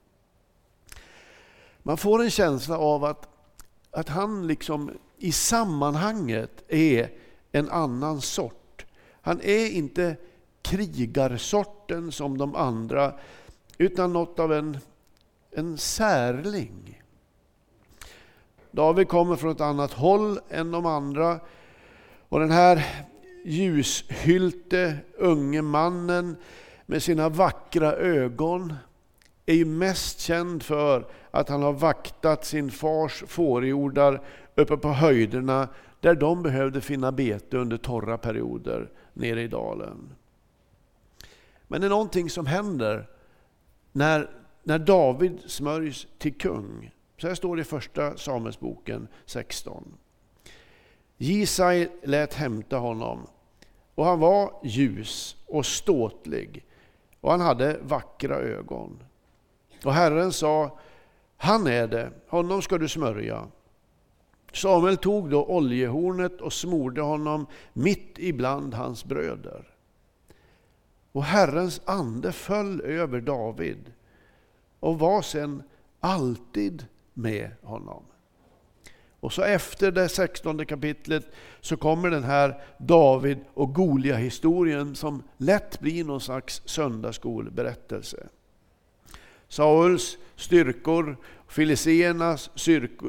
Man 1.84 1.98
får 1.98 2.24
en 2.24 2.30
känsla 2.30 2.78
av 2.78 3.04
att, 3.04 3.28
att 3.92 4.10
han 4.10 4.48
liksom 4.48 4.92
i 5.18 5.32
sammanhanget 5.32 6.64
är 6.68 7.10
en 7.52 7.70
annan 7.70 8.22
sort. 8.22 8.86
Han 9.22 9.42
är 9.42 9.72
inte 9.72 10.16
krigarsorten 10.62 12.12
som 12.12 12.38
de 12.38 12.56
andra, 12.56 13.14
utan 13.78 14.14
något 14.14 14.40
av 14.40 14.54
en, 14.54 14.78
en 15.52 15.78
särling. 15.78 17.02
David 18.72 19.08
kommer 19.08 19.36
från 19.36 19.52
ett 19.52 19.62
annat 19.62 19.94
håll 19.94 20.40
än 20.50 20.72
de 20.72 20.86
andra. 20.86 21.40
Och 22.30 22.40
den 22.40 22.52
här 22.52 22.86
ljushylte 23.46 24.98
unge 25.18 25.62
mannen 25.62 26.36
med 26.86 27.04
sina 27.04 27.30
vackra 27.30 27.94
ögon 27.94 28.74
är 29.46 29.54
ju 29.54 29.66
mest 29.66 30.20
känd 30.20 30.64
för 30.64 31.08
att 31.32 31.50
han 31.50 31.64
har 31.64 31.74
vaktat 31.74 32.46
sin 32.46 32.72
fars 32.72 33.24
fårjordar 33.28 34.22
uppe 34.56 34.78
på 34.78 34.90
höjderna 34.90 35.68
där 36.00 36.16
de 36.16 36.44
behövde 36.44 36.82
finna 36.82 37.12
bete 37.12 37.58
under 37.58 37.78
torra 37.78 38.18
perioder 38.18 38.92
nere 39.14 39.42
i 39.42 39.48
dalen. 39.48 40.16
Men 41.68 41.82
det 41.82 41.88
är 41.88 41.90
någonting 41.90 42.30
som 42.30 42.46
händer 42.46 43.10
när, 43.92 44.30
när 44.64 44.80
David 44.80 45.40
smörjs 45.46 46.08
till 46.18 46.38
kung. 46.38 46.92
Så 47.18 47.28
här 47.28 47.36
står 47.36 47.56
det 47.56 47.62
i 47.62 47.66
första 47.66 48.18
Samuelsboken 48.18 49.08
16. 49.26 49.98
Jisai 51.18 51.90
lät 52.04 52.34
hämta 52.34 52.78
honom 52.78 53.28
och 53.96 54.06
han 54.06 54.20
var 54.20 54.54
ljus 54.64 55.36
och 55.48 55.66
ståtlig 55.66 56.66
och 57.22 57.32
han 57.32 57.42
hade 57.42 57.78
vackra 57.82 58.36
ögon. 58.36 59.04
Och 59.84 59.94
Herren 59.94 60.32
sa, 60.32 60.80
han 61.38 61.68
är 61.68 61.88
det, 61.88 62.12
honom 62.28 62.62
ska 62.62 62.78
du 62.78 62.90
smörja. 62.90 63.48
Samuel 64.54 64.98
tog 64.98 65.30
då 65.30 65.46
oljehornet 65.46 66.42
och 66.42 66.54
smorde 66.54 67.02
honom 67.02 67.48
mitt 67.74 68.20
ibland 68.20 68.74
hans 68.74 69.06
bröder. 69.06 69.74
Och 71.12 71.24
Herrens 71.24 71.82
ande 71.86 72.32
föll 72.32 72.82
över 72.82 73.22
David 73.22 73.92
och 74.80 75.00
var 75.00 75.22
sen 75.22 75.64
alltid 76.00 76.86
med 77.14 77.52
honom. 77.62 78.04
Och 79.20 79.34
så 79.34 79.42
efter 79.42 79.92
det 79.92 80.10
sextonde 80.10 80.66
kapitlet 80.66 81.26
så 81.62 81.78
kommer 81.78 82.10
den 82.10 82.24
här 82.24 82.62
David 82.78 83.38
och 83.54 83.74
Golia 83.74 84.16
historien 84.16 84.96
som 84.96 85.24
lätt 85.38 85.80
blir 85.80 86.04
någon 86.04 86.22
slags 86.22 86.62
söndagsskolberättelse. 86.66 88.28
Sauls 89.54 90.18
styrkor, 90.36 91.18
Filiseernas 91.48 92.50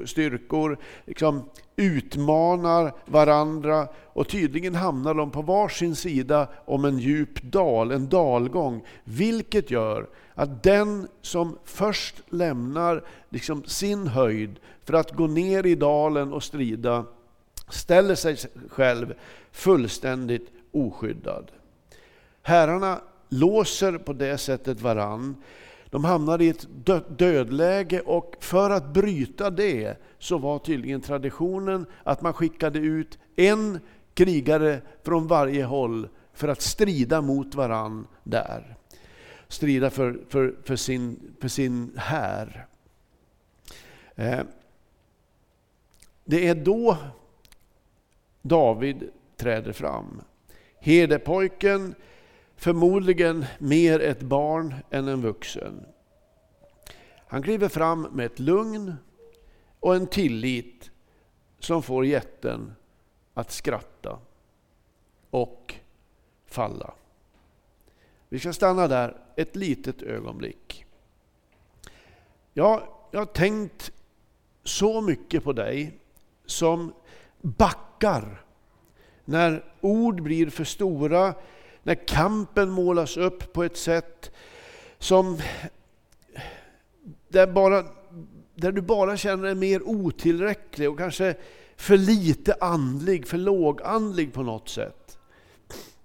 styrkor 0.05 0.79
liksom 1.07 1.51
utmanar 1.77 2.93
varandra 3.07 3.89
och 4.05 4.29
tydligen 4.29 4.75
hamnar 4.75 5.15
de 5.15 5.31
på 5.31 5.43
varsin 5.43 5.97
sida 5.97 6.49
om 6.65 6.85
en 6.85 6.99
djup 6.99 7.43
dal, 7.43 7.91
en 7.91 8.09
dalgång. 8.09 8.85
Vilket 9.05 9.71
gör 9.71 10.09
att 10.35 10.63
den 10.63 11.09
som 11.23 11.59
först 11.65 12.23
lämnar 12.29 13.05
liksom 13.29 13.65
sin 13.65 14.07
höjd 14.07 14.61
för 14.85 14.95
att 14.95 15.13
gå 15.13 15.27
ner 15.27 15.67
i 15.67 15.75
dalen 15.75 16.33
och 16.33 16.43
strida 16.43 17.05
ställer 17.69 18.15
sig 18.15 18.37
själv 18.69 19.15
fullständigt 19.53 20.53
oskyddad. 20.73 21.51
Herrarna 22.43 23.01
låser 23.29 23.99
på 23.99 24.13
det 24.13 24.39
sättet 24.39 24.81
varann 24.81 25.37
de 25.95 26.05
hamnade 26.05 26.45
i 26.45 26.49
ett 26.49 26.67
dödläge 27.09 28.01
och 28.01 28.37
för 28.41 28.71
att 28.71 28.87
bryta 28.87 29.51
det 29.51 29.97
så 30.19 30.39
var 30.39 30.59
tydligen 30.59 31.01
traditionen 31.01 31.87
att 32.03 32.23
man 32.23 32.33
skickade 32.33 32.79
ut 32.79 33.19
en 33.37 33.81
krigare 34.15 34.81
från 35.03 35.27
varje 35.27 35.65
håll 35.65 36.09
för 36.33 36.49
att 36.49 36.63
strida 36.63 37.21
mot 37.21 37.55
varann 37.55 38.07
där. 38.25 38.77
Strida 39.49 39.91
för, 39.91 40.21
för, 40.29 40.55
för, 40.65 40.77
sin, 40.77 41.35
för 41.41 41.49
sin 41.49 41.93
här. 41.97 42.67
Eh, 44.15 44.41
det 46.25 46.49
är 46.49 46.55
då 46.55 46.97
David 48.43 49.11
träder 49.37 49.73
fram. 49.73 50.23
Herdepojken 50.81 51.95
Förmodligen 52.57 53.45
mer 53.59 54.01
ett 54.01 54.23
barn 54.23 54.75
än 54.91 55.09
en 55.09 55.23
vuxen. 55.23 55.87
Han 57.27 57.43
kliver 57.43 57.69
fram 57.69 58.03
med 58.03 58.27
ett 58.27 58.39
lugn 58.39 58.95
och 59.81 59.97
en 59.97 60.07
tillit 60.07 60.91
som 61.59 61.83
får 61.83 62.07
jätten 62.07 62.75
att 63.35 63.53
skratta 63.53 64.19
och 65.31 65.75
falla. 66.47 66.95
Vi 68.29 68.39
ska 68.39 68.53
stanna 68.53 68.89
där 68.89 69.17
ett 69.37 69.57
litet 69.57 70.03
ögonblick. 70.03 70.87
Ja, 72.53 72.83
jag 73.11 73.21
har 73.21 73.27
tänkt 73.27 73.93
så 74.63 75.01
mycket 75.01 75.45
på 75.45 75.53
dig 75.53 75.99
som 76.47 76.93
backar 77.41 78.45
när 79.25 79.65
ord 79.81 80.23
blir 80.23 80.51
för 80.51 80.65
stora 80.65 81.35
när 81.85 82.07
kampen 82.07 82.71
målas 82.71 83.17
upp 83.17 83.53
på 83.53 83.65
ett 83.65 83.77
sätt 83.77 84.31
som 84.99 85.39
där, 87.29 87.47
bara, 87.47 87.85
där 88.55 88.73
du 88.73 88.81
bara 88.81 89.17
känner 89.17 89.45
dig 89.45 89.55
mer 89.55 89.83
otillräcklig 89.83 90.91
och 90.91 90.99
kanske 90.99 91.35
för 91.77 91.97
lite 91.97 92.55
andlig, 92.61 93.27
för 93.27 93.39
lågandlig 93.39 94.33
på 94.33 94.43
något 94.43 94.69
sätt. 94.69 95.19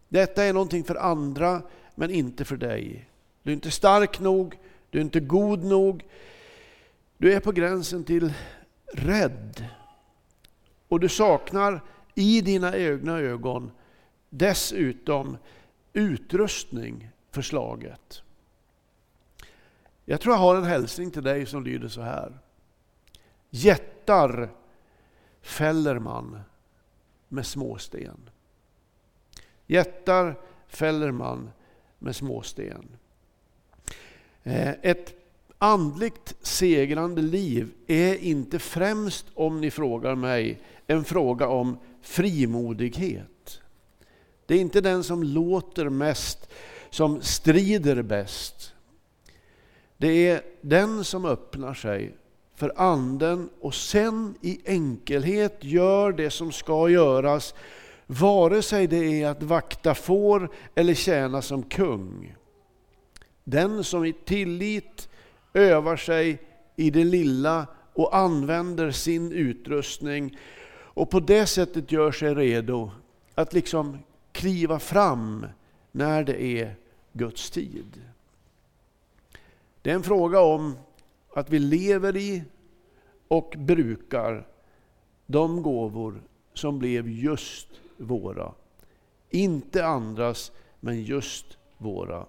Detta 0.09 0.43
är 0.43 0.53
någonting 0.53 0.83
för 0.83 0.95
andra, 0.95 1.61
men 1.95 2.11
inte 2.11 2.45
för 2.45 2.57
dig. 2.57 3.09
Du 3.43 3.51
är 3.51 3.53
inte 3.53 3.71
stark 3.71 4.19
nog, 4.19 4.59
du 4.89 4.97
är 4.97 5.01
inte 5.03 5.19
god 5.19 5.63
nog. 5.63 6.05
Du 7.17 7.33
är 7.33 7.39
på 7.39 7.51
gränsen 7.51 8.03
till 8.03 8.33
rädd. 8.93 9.65
Och 10.87 10.99
du 10.99 11.09
saknar 11.09 11.81
i 12.15 12.41
dina 12.41 12.77
egna 12.77 13.19
ögon 13.19 13.71
dessutom 14.29 15.37
utrustning 15.93 17.09
för 17.31 17.41
slaget. 17.41 18.23
Jag 20.05 20.21
tror 20.21 20.35
jag 20.35 20.39
har 20.39 20.55
en 20.55 20.63
hälsning 20.63 21.11
till 21.11 21.23
dig 21.23 21.45
som 21.45 21.63
lyder 21.63 21.87
så 21.87 22.01
här. 22.01 22.39
Jättar 23.49 24.49
fäller 25.41 25.99
man 25.99 26.39
med 27.27 27.45
småsten. 27.45 28.29
Jättar 29.67 30.39
fäller 30.67 31.11
man 31.11 31.51
med 31.99 32.15
småsten. 32.15 32.87
Eh, 34.43 34.69
ett 34.81 35.15
andligt 35.57 36.35
segrande 36.41 37.21
liv 37.21 37.71
är 37.87 38.15
inte 38.15 38.59
främst, 38.59 39.25
om 39.33 39.61
ni 39.61 39.71
frågar 39.71 40.15
mig, 40.15 40.61
en 40.87 41.03
fråga 41.03 41.47
om 41.47 41.77
frimodighet. 42.01 43.38
Det 44.49 44.55
är 44.55 44.59
inte 44.59 44.81
den 44.81 45.03
som 45.03 45.23
låter 45.23 45.89
mest 45.89 46.49
som 46.89 47.21
strider 47.21 48.01
bäst. 48.01 48.73
Det 49.97 50.27
är 50.27 50.41
den 50.61 51.03
som 51.03 51.25
öppnar 51.25 51.73
sig 51.73 52.15
för 52.55 52.73
anden 52.75 53.49
och 53.59 53.75
sen 53.75 54.35
i 54.41 54.59
enkelhet 54.65 55.57
gör 55.59 56.11
det 56.11 56.29
som 56.29 56.51
ska 56.51 56.89
göras, 56.89 57.53
vare 58.07 58.61
sig 58.61 58.87
det 58.87 59.21
är 59.23 59.29
att 59.29 59.43
vakta 59.43 59.95
får 59.95 60.51
eller 60.75 60.93
tjäna 60.93 61.41
som 61.41 61.63
kung. 61.63 62.35
Den 63.43 63.83
som 63.83 64.05
i 64.05 64.13
tillit 64.13 65.09
övar 65.53 65.97
sig 65.97 66.41
i 66.75 66.89
det 66.89 67.03
lilla 67.03 67.67
och 67.93 68.17
använder 68.17 68.91
sin 68.91 69.31
utrustning 69.31 70.37
och 70.71 71.09
på 71.09 71.19
det 71.19 71.45
sättet 71.45 71.91
gör 71.91 72.11
sig 72.11 72.35
redo 72.35 72.91
att 73.35 73.53
liksom 73.53 73.97
kliva 74.31 74.79
fram 74.79 75.45
när 75.91 76.23
det 76.23 76.41
är 76.41 76.75
Guds 77.13 77.51
tid. 77.51 78.01
Det 79.81 79.91
är 79.91 79.95
en 79.95 80.03
fråga 80.03 80.39
om 80.39 80.77
att 81.33 81.49
vi 81.49 81.59
lever 81.59 82.17
i 82.17 82.43
och 83.27 83.55
brukar 83.57 84.47
de 85.25 85.61
gåvor 85.61 86.21
som 86.53 86.79
blev 86.79 87.09
just 87.09 87.67
våra. 87.97 88.53
Inte 89.29 89.85
andras, 89.85 90.51
men 90.79 91.03
just 91.03 91.57
våra. 91.77 92.25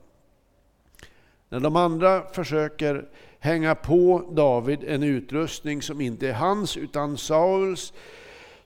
När 1.48 1.60
de 1.60 1.76
andra 1.76 2.22
försöker 2.22 3.08
hänga 3.38 3.74
på 3.74 4.30
David 4.32 4.84
en 4.84 5.02
utrustning 5.02 5.82
som 5.82 6.00
inte 6.00 6.28
är 6.28 6.32
hans 6.32 6.76
utan 6.76 7.16
Sauls, 7.18 7.92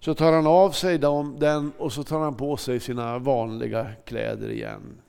så 0.05 0.15
tar 0.15 0.33
han 0.33 0.47
av 0.47 0.71
sig 0.71 0.99
dem, 0.99 1.37
den 1.39 1.73
och 1.79 1.93
så 1.93 2.05
tar 2.05 2.21
han 2.21 2.35
på 2.35 2.57
sig 2.57 2.81
sina 2.81 3.19
vanliga 3.19 3.87
kläder 4.05 4.51
igen. 4.51 5.01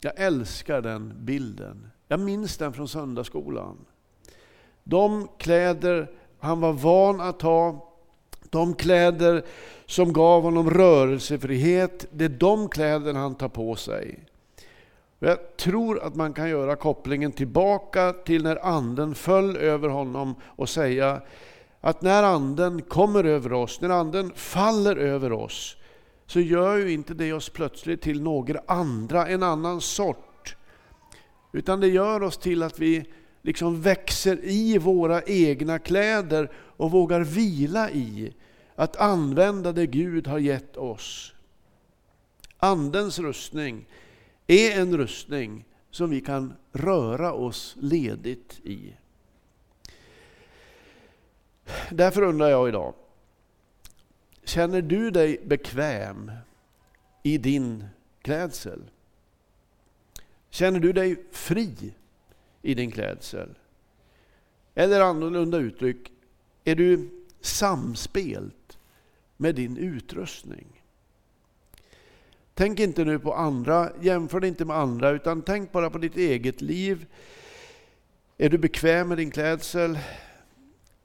Jag 0.00 0.12
älskar 0.16 0.80
den 0.80 1.14
bilden. 1.18 1.90
Jag 2.08 2.20
minns 2.20 2.56
den 2.56 2.72
från 2.72 2.88
söndagsskolan. 2.88 3.76
De 4.84 5.28
kläder 5.38 6.10
han 6.38 6.60
var 6.60 6.72
van 6.72 7.20
att 7.20 7.42
ha, 7.42 7.92
de 8.50 8.74
kläder 8.74 9.44
som 9.86 10.12
gav 10.12 10.42
honom 10.42 10.70
rörelsefrihet, 10.70 12.06
det 12.10 12.24
är 12.24 12.28
de 12.28 12.68
kläder 12.68 13.14
han 13.14 13.34
tar 13.34 13.48
på 13.48 13.76
sig. 13.76 14.24
Jag 15.18 15.56
tror 15.56 16.02
att 16.02 16.14
man 16.14 16.32
kan 16.32 16.50
göra 16.50 16.76
kopplingen 16.76 17.32
tillbaka 17.32 18.12
till 18.12 18.42
när 18.42 18.66
anden 18.66 19.14
föll 19.14 19.56
över 19.56 19.88
honom 19.88 20.34
och 20.44 20.68
säga 20.68 21.22
att 21.84 22.02
när 22.02 22.22
anden 22.22 22.82
kommer 22.82 23.24
över 23.24 23.52
oss, 23.52 23.80
när 23.80 23.90
anden 23.90 24.32
faller 24.34 24.96
över 24.96 25.32
oss, 25.32 25.76
så 26.26 26.40
gör 26.40 26.76
ju 26.76 26.92
inte 26.92 27.14
det 27.14 27.32
oss 27.32 27.48
plötsligt 27.48 28.02
till 28.02 28.22
några 28.22 28.60
andra, 28.66 29.28
en 29.28 29.42
annan 29.42 29.80
sort. 29.80 30.56
Utan 31.52 31.80
det 31.80 31.88
gör 31.88 32.22
oss 32.22 32.38
till 32.38 32.62
att 32.62 32.78
vi 32.78 33.04
liksom 33.42 33.82
växer 33.82 34.44
i 34.44 34.78
våra 34.78 35.22
egna 35.22 35.78
kläder 35.78 36.50
och 36.54 36.90
vågar 36.90 37.20
vila 37.20 37.90
i 37.90 38.34
att 38.74 38.96
använda 38.96 39.72
det 39.72 39.86
Gud 39.86 40.26
har 40.26 40.38
gett 40.38 40.76
oss. 40.76 41.34
Andens 42.58 43.18
rustning 43.18 43.86
är 44.46 44.80
en 44.80 44.96
rustning 44.96 45.64
som 45.90 46.10
vi 46.10 46.20
kan 46.20 46.54
röra 46.72 47.32
oss 47.32 47.76
ledigt 47.80 48.60
i. 48.64 48.92
Därför 51.90 52.22
undrar 52.22 52.48
jag 52.48 52.68
idag, 52.68 52.94
känner 54.44 54.82
du 54.82 55.10
dig 55.10 55.40
bekväm 55.44 56.32
i 57.22 57.38
din 57.38 57.84
klädsel? 58.22 58.90
Känner 60.50 60.80
du 60.80 60.92
dig 60.92 61.24
fri 61.30 61.94
i 62.62 62.74
din 62.74 62.90
klädsel? 62.90 63.58
Eller 64.74 65.00
annorlunda 65.00 65.58
uttryck, 65.58 66.12
är 66.64 66.74
du 66.74 67.08
samspelt 67.40 68.78
med 69.36 69.54
din 69.54 69.76
utrustning? 69.76 70.82
Tänk 72.54 72.80
inte 72.80 73.04
nu 73.04 73.18
på 73.18 73.34
andra, 73.34 73.92
jämför 74.00 74.40
dig 74.40 74.48
inte 74.48 74.64
med 74.64 74.76
andra, 74.76 75.10
utan 75.10 75.42
tänk 75.42 75.72
bara 75.72 75.90
på 75.90 75.98
ditt 75.98 76.16
eget 76.16 76.60
liv. 76.60 77.06
Är 78.38 78.48
du 78.48 78.58
bekväm 78.58 79.08
med 79.08 79.18
din 79.18 79.30
klädsel? 79.30 79.98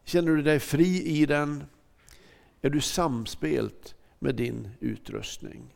Känner 0.07 0.35
du 0.35 0.41
dig 0.41 0.59
fri 0.59 1.03
i 1.03 1.25
den? 1.25 1.63
Är 2.61 2.69
du 2.69 2.81
samspelt 2.81 3.95
med 4.19 4.35
din 4.35 4.69
utrustning? 4.79 5.75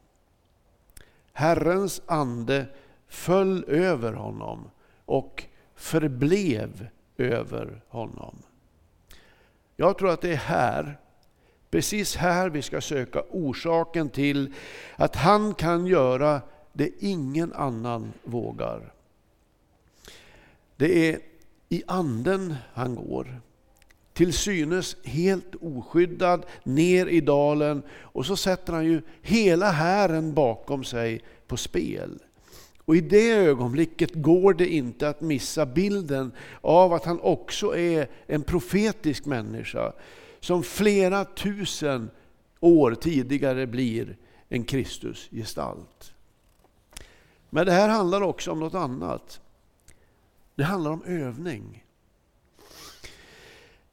Herrens 1.33 2.01
ande 2.05 2.65
föll 3.07 3.63
över 3.67 4.13
honom 4.13 4.69
och 5.05 5.43
förblev 5.75 6.87
över 7.17 7.81
honom. 7.87 8.35
Jag 9.75 9.97
tror 9.97 10.09
att 10.09 10.21
det 10.21 10.31
är 10.31 10.35
här, 10.35 10.99
precis 11.69 12.15
här 12.15 12.49
vi 12.49 12.61
ska 12.61 12.81
söka 12.81 13.23
orsaken 13.29 14.09
till 14.09 14.53
att 14.95 15.15
han 15.15 15.53
kan 15.53 15.87
göra 15.87 16.41
det 16.73 16.89
ingen 16.99 17.53
annan 17.53 18.13
vågar. 18.23 18.93
Det 20.75 21.09
är 21.09 21.19
i 21.69 21.83
anden 21.87 22.55
han 22.73 22.95
går 22.95 23.41
till 24.13 24.33
synes 24.33 24.95
helt 25.03 25.55
oskyddad 25.61 26.45
ner 26.63 27.05
i 27.05 27.21
dalen 27.21 27.83
och 27.91 28.25
så 28.25 28.35
sätter 28.35 28.73
han 28.73 28.85
ju 28.85 29.01
hela 29.21 29.71
hären 29.71 30.33
bakom 30.33 30.83
sig 30.83 31.21
på 31.47 31.57
spel. 31.57 32.19
Och 32.85 32.95
i 32.95 33.01
det 33.01 33.31
ögonblicket 33.31 34.11
går 34.13 34.53
det 34.53 34.67
inte 34.67 35.09
att 35.09 35.21
missa 35.21 35.65
bilden 35.65 36.31
av 36.61 36.93
att 36.93 37.05
han 37.05 37.19
också 37.19 37.77
är 37.77 38.07
en 38.27 38.43
profetisk 38.43 39.25
människa 39.25 39.93
som 40.39 40.63
flera 40.63 41.25
tusen 41.25 42.09
år 42.59 42.95
tidigare 42.95 43.67
blir 43.67 44.17
en 44.49 44.63
Kristusgestalt. 44.63 46.13
Men 47.49 47.65
det 47.65 47.71
här 47.71 47.89
handlar 47.89 48.21
också 48.21 48.51
om 48.51 48.59
något 48.59 48.73
annat. 48.73 49.41
Det 50.55 50.63
handlar 50.63 50.91
om 50.91 51.03
övning. 51.03 51.85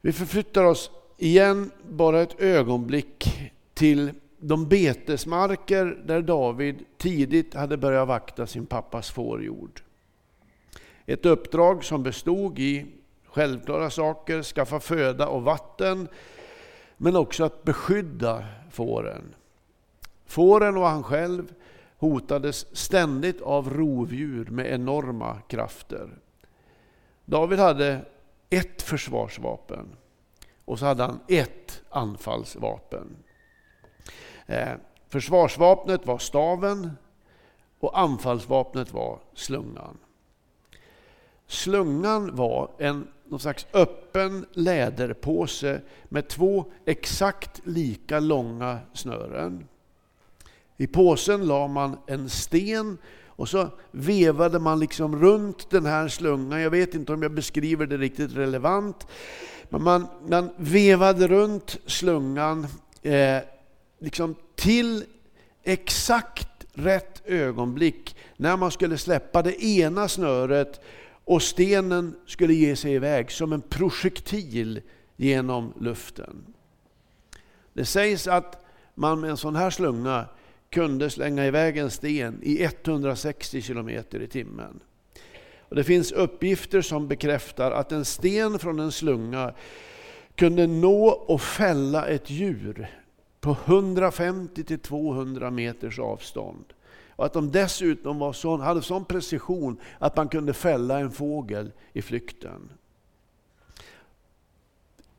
Vi 0.00 0.12
förflyttar 0.12 0.64
oss 0.64 0.90
igen 1.17 1.71
bara 1.88 2.23
ett 2.23 2.40
ögonblick 2.40 3.50
till 3.75 4.12
de 4.38 4.69
betesmarker 4.69 5.85
där 6.05 6.23
David 6.23 6.85
tidigt 6.97 7.54
hade 7.54 7.76
börjat 7.76 8.08
vakta 8.08 8.47
sin 8.47 8.67
pappas 8.67 9.11
fårjord. 9.11 9.80
Ett 11.06 11.26
uppdrag 11.26 11.84
som 11.84 12.02
bestod 12.02 12.58
i 12.58 12.87
självklara 13.26 13.91
saker, 13.91 14.43
skaffa 14.43 14.80
föda 14.80 15.28
och 15.28 15.43
vatten, 15.43 16.08
men 16.97 17.17
också 17.17 17.45
att 17.45 17.65
beskydda 17.65 18.45
fåren. 18.71 19.34
Fåren 20.26 20.76
och 20.76 20.87
han 20.87 21.02
själv 21.02 21.52
hotades 21.99 22.76
ständigt 22.76 23.41
av 23.41 23.71
rovdjur 23.71 24.45
med 24.50 24.73
enorma 24.73 25.39
krafter. 25.49 26.08
David 27.25 27.58
hade 27.58 28.00
ett 28.50 28.82
försvarsvapen 28.82 29.97
och 30.65 30.78
så 30.78 30.87
hade 30.87 31.02
han 31.02 31.21
ett 31.28 31.82
anfallsvapen. 31.91 33.17
Eh, 34.47 34.73
försvarsvapnet 35.08 36.06
var 36.06 36.19
staven 36.19 36.91
och 37.80 37.99
anfallsvapnet 37.99 38.93
var 38.93 39.19
slungan. 39.34 39.99
Slungan 41.47 42.37
var 42.37 42.71
en 42.78 43.08
någon 43.25 43.41
slags 43.41 43.67
öppen 43.73 44.47
läderpåse 44.52 45.80
med 46.04 46.28
två 46.28 46.65
exakt 46.84 47.61
lika 47.65 48.21
långa 48.21 48.78
snören. 48.93 49.69
I 50.76 50.87
påsen 50.87 51.47
la 51.47 51.69
man 51.69 51.97
en 52.06 52.28
sten 52.28 52.99
och 53.38 53.48
så 53.48 53.68
vevade 53.90 54.58
man 54.58 54.80
liksom 54.80 55.16
runt 55.16 55.70
den 55.70 55.86
här 55.86 56.08
slungan. 56.08 56.60
Jag 56.60 56.70
vet 56.70 56.94
inte 56.94 57.12
om 57.12 57.22
jag 57.22 57.32
beskriver 57.32 57.86
det 57.86 57.96
riktigt 57.96 58.36
relevant. 58.36 59.06
Men 59.68 59.82
man, 59.82 60.06
man 60.28 60.50
vevade 60.56 61.28
runt 61.28 61.76
slungan 61.86 62.66
eh, 63.02 63.38
liksom 63.98 64.34
till 64.54 65.04
exakt 65.62 66.66
rätt 66.72 67.22
ögonblick 67.24 68.16
när 68.36 68.56
man 68.56 68.70
skulle 68.70 68.98
släppa 68.98 69.42
det 69.42 69.64
ena 69.64 70.08
snöret 70.08 70.80
och 71.24 71.42
stenen 71.42 72.14
skulle 72.26 72.54
ge 72.54 72.76
sig 72.76 72.94
iväg 72.94 73.30
som 73.30 73.52
en 73.52 73.62
projektil 73.62 74.80
genom 75.16 75.72
luften. 75.80 76.44
Det 77.72 77.84
sägs 77.84 78.26
att 78.26 78.64
man 78.94 79.20
med 79.20 79.30
en 79.30 79.36
sån 79.36 79.56
här 79.56 79.70
slunga 79.70 80.24
kunde 80.71 81.11
slänga 81.11 81.47
iväg 81.47 81.76
en 81.76 81.91
sten 81.91 82.41
i 82.43 82.63
160 82.63 83.63
km 83.63 83.89
i 83.89 84.26
timmen. 84.31 84.81
Och 85.69 85.76
det 85.76 85.85
finns 85.85 86.13
uppgifter 86.13 86.81
som 86.81 87.09
bekräftar 87.09 87.71
att 87.71 87.93
en 87.93 88.04
sten 88.04 88.59
från 88.59 88.81
en 88.81 88.93
slunga 88.93 89.54
kunde 90.35 90.67
nå 90.67 91.09
och 91.09 91.41
fälla 91.41 92.07
ett 92.07 92.31
djur 92.31 92.89
på 93.41 93.54
150-200 93.54 95.50
meters 95.50 95.99
avstånd. 95.99 96.65
Och 97.11 97.26
att 97.26 97.33
de 97.33 97.50
dessutom 97.50 98.19
var 98.19 98.33
sån, 98.33 98.61
hade 98.61 98.83
sån 98.83 99.04
precision 99.04 99.81
att 99.99 100.17
man 100.17 100.28
kunde 100.28 100.52
fälla 100.52 100.99
en 100.99 101.11
fågel 101.11 101.73
i 101.93 102.02
flykten. 102.02 102.71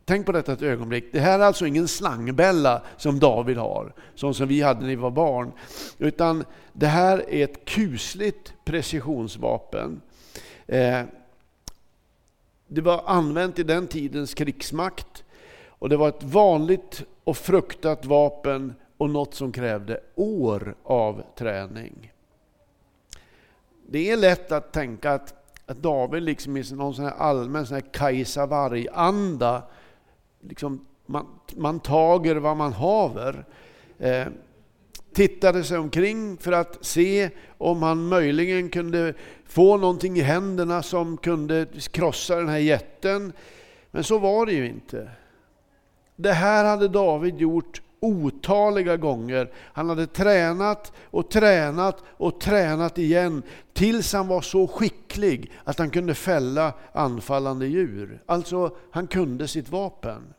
Tänk 0.09 0.25
på 0.25 0.31
detta 0.31 0.53
ett 0.53 0.61
ögonblick. 0.61 1.05
Det 1.11 1.19
här 1.19 1.39
är 1.39 1.43
alltså 1.43 1.65
ingen 1.65 1.87
slangbälla 1.87 2.81
som 2.97 3.19
David 3.19 3.57
har, 3.57 3.93
Sån 4.15 4.33
som 4.33 4.47
vi 4.47 4.61
hade 4.61 4.81
när 4.81 4.87
vi 4.87 4.95
var 4.95 5.11
barn. 5.11 5.51
Utan 5.97 6.45
det 6.73 6.87
här 6.87 7.29
är 7.29 7.43
ett 7.43 7.65
kusligt 7.65 8.53
precisionsvapen. 8.65 10.01
Eh, 10.67 11.01
det 12.67 12.81
var 12.81 13.03
använt 13.05 13.59
i 13.59 13.63
den 13.63 13.87
tidens 13.87 14.33
krigsmakt 14.33 15.23
och 15.67 15.89
det 15.89 15.97
var 15.97 16.09
ett 16.09 16.23
vanligt 16.23 17.03
och 17.23 17.37
fruktat 17.37 18.05
vapen 18.05 18.73
och 18.97 19.09
något 19.09 19.33
som 19.33 19.51
krävde 19.51 20.01
år 20.15 20.75
av 20.83 21.23
träning. 21.37 22.11
Det 23.87 24.11
är 24.11 24.17
lätt 24.17 24.51
att 24.51 24.73
tänka 24.73 25.11
att, 25.11 25.33
att 25.65 25.77
David 25.77 26.23
liksom 26.23 26.57
i 26.57 26.63
någon 26.71 26.95
sån 26.95 27.05
här 27.05 27.15
allmän 27.17 27.65
sån 27.65 27.75
här 27.75 27.93
Kajsa 27.93 28.45
Warg-anda 28.45 29.63
liksom, 30.41 30.85
man, 31.05 31.25
man 31.55 31.79
tager 31.79 32.35
vad 32.35 32.57
man 32.57 32.73
haver. 32.73 33.45
Eh, 33.99 34.27
tittade 35.13 35.63
sig 35.63 35.77
omkring 35.77 36.37
för 36.37 36.51
att 36.51 36.85
se 36.85 37.29
om 37.57 37.83
han 37.83 38.07
möjligen 38.07 38.69
kunde 38.69 39.13
få 39.45 39.77
någonting 39.77 40.17
i 40.17 40.21
händerna 40.21 40.83
som 40.83 41.17
kunde 41.17 41.65
krossa 41.91 42.35
den 42.35 42.49
här 42.49 42.57
jätten. 42.57 43.33
Men 43.91 44.03
så 44.03 44.17
var 44.17 44.45
det 44.45 44.53
ju 44.53 44.67
inte. 44.67 45.09
Det 46.15 46.33
här 46.33 46.65
hade 46.65 46.87
David 46.87 47.37
gjort 47.37 47.81
otaliga 47.99 48.97
gånger. 48.97 49.51
Han 49.55 49.89
hade 49.89 50.07
tränat 50.07 50.93
och 51.03 51.29
tränat 51.29 52.03
och 52.07 52.39
tränat 52.39 52.97
igen 52.97 53.43
tills 53.73 54.13
han 54.13 54.27
var 54.27 54.41
så 54.41 54.67
skicklig 54.67 55.51
att 55.63 55.79
han 55.79 55.89
kunde 55.89 56.15
fälla 56.15 56.73
anfallande 56.93 57.67
djur. 57.67 58.23
Alltså, 58.25 58.75
han 58.91 59.07
kunde 59.07 59.47
sitt 59.47 59.69
vapen. 59.69 60.33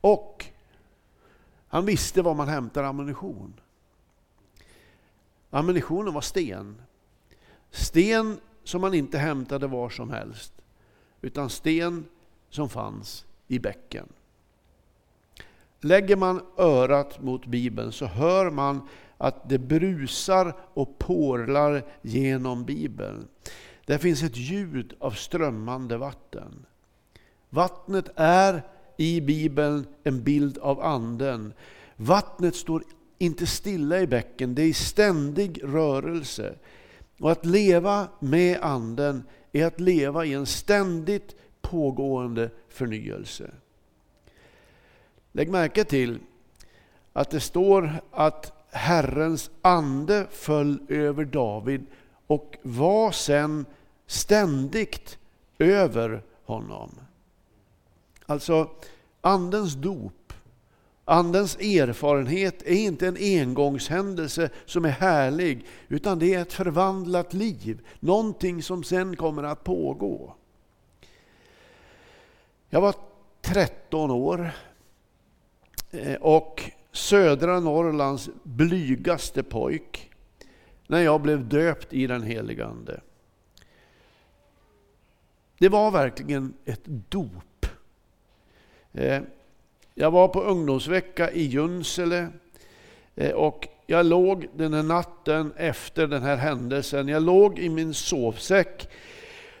Och 0.00 0.46
han 1.68 1.86
visste 1.86 2.22
var 2.22 2.34
man 2.34 2.48
hämtar 2.48 2.84
ammunition. 2.84 3.60
Ammunitionen 5.50 6.14
var 6.14 6.20
sten. 6.20 6.82
Sten 7.70 8.40
som 8.64 8.80
man 8.80 8.94
inte 8.94 9.18
hämtade 9.18 9.66
var 9.66 9.88
som 9.88 10.10
helst, 10.10 10.52
utan 11.20 11.50
sten 11.50 12.04
som 12.50 12.68
fanns 12.68 13.26
i 13.48 13.58
bäcken 13.58 14.08
lägger 15.80 16.16
man 16.16 16.40
örat 16.58 17.22
mot 17.22 17.46
Bibeln 17.46 17.92
så 17.92 18.06
hör 18.06 18.50
man 18.50 18.88
att 19.18 19.48
det 19.48 19.58
brusar 19.58 20.56
och 20.74 20.98
porlar 20.98 21.82
genom 22.02 22.64
Bibeln. 22.64 23.28
Det 23.86 23.98
finns 23.98 24.22
ett 24.22 24.36
ljud 24.36 24.94
av 24.98 25.10
strömmande 25.10 25.96
vatten. 25.96 26.66
Vattnet 27.50 28.10
är 28.16 28.62
i 28.96 29.20
Bibeln 29.20 29.86
en 30.04 30.22
bild 30.22 30.58
av 30.58 30.80
anden. 30.80 31.52
Vattnet 31.96 32.54
står 32.54 32.82
inte 33.18 33.46
stilla 33.46 34.00
i 34.00 34.06
bäcken, 34.06 34.54
det 34.54 34.62
är 34.62 34.66
i 34.66 34.72
ständig 34.72 35.60
rörelse. 35.64 36.54
Och 37.20 37.32
att 37.32 37.46
leva 37.46 38.08
med 38.18 38.58
anden 38.62 39.22
är 39.52 39.66
att 39.66 39.80
leva 39.80 40.24
i 40.24 40.32
en 40.32 40.46
ständigt 40.46 41.36
pågående 41.62 42.50
förnyelse. 42.68 43.50
Lägg 45.32 45.50
märke 45.50 45.84
till 45.84 46.18
att 47.12 47.30
det 47.30 47.40
står 47.40 47.92
att 48.10 48.52
Herrens 48.70 49.50
ande 49.62 50.26
föll 50.30 50.78
över 50.88 51.24
David 51.24 51.86
och 52.26 52.56
var 52.62 53.12
sen 53.12 53.66
ständigt 54.06 55.18
över 55.58 56.22
honom. 56.44 56.90
Alltså, 58.26 58.70
Andens 59.20 59.74
dop, 59.74 60.32
Andens 61.04 61.56
erfarenhet 61.56 62.62
är 62.62 62.74
inte 62.74 63.08
en 63.08 63.16
engångshändelse 63.16 64.50
som 64.66 64.84
är 64.84 64.90
härlig, 64.90 65.66
utan 65.88 66.18
det 66.18 66.34
är 66.34 66.42
ett 66.42 66.52
förvandlat 66.52 67.34
liv, 67.34 67.86
någonting 68.00 68.62
som 68.62 68.84
sen 68.84 69.16
kommer 69.16 69.42
att 69.42 69.64
pågå. 69.64 70.34
Jag 72.68 72.80
var 72.80 72.94
13 73.40 74.10
år 74.10 74.50
Eh, 75.90 76.14
och 76.14 76.62
södra 76.92 77.60
Norrlands 77.60 78.30
blygaste 78.42 79.42
pojk 79.42 80.10
när 80.86 81.00
jag 81.00 81.20
blev 81.20 81.48
döpt 81.48 81.92
i 81.92 82.06
den 82.06 82.22
helige 82.22 82.66
Ande. 82.66 83.00
Det 85.58 85.68
var 85.68 85.90
verkligen 85.90 86.54
ett 86.64 86.84
dop. 86.84 87.66
Eh, 88.92 89.22
jag 89.94 90.10
var 90.10 90.28
på 90.28 90.42
ungdomsvecka 90.42 91.30
i 91.30 91.42
Junsele 91.42 92.28
eh, 93.14 93.30
och 93.32 93.68
jag 93.86 94.06
låg 94.06 94.46
den 94.56 94.74
här 94.74 94.82
natten 94.82 95.52
efter 95.56 96.06
den 96.06 96.22
här 96.22 96.36
händelsen, 96.36 97.08
jag 97.08 97.22
låg 97.22 97.58
i 97.58 97.68
min 97.68 97.94
sovsäck 97.94 98.88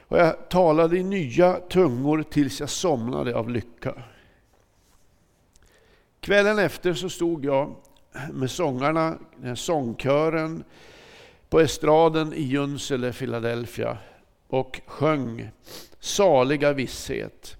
och 0.08 0.18
jag 0.18 0.48
talade 0.48 0.98
i 0.98 1.02
nya 1.02 1.54
tungor 1.54 2.22
tills 2.22 2.60
jag 2.60 2.70
somnade 2.70 3.36
av 3.36 3.50
lycka. 3.50 3.94
Kvällen 6.20 6.58
efter 6.58 6.94
så 6.94 7.08
stod 7.08 7.44
jag 7.44 7.76
med 8.32 8.50
sångarna, 8.50 9.18
sångkören 9.54 10.64
på 11.48 11.60
estraden 11.60 12.32
i 12.32 12.42
Junsele, 12.42 13.12
Philadelphia 13.12 13.98
och 14.48 14.80
sjöng 14.86 15.50
Saliga 16.00 16.72
visshet. 16.72 17.56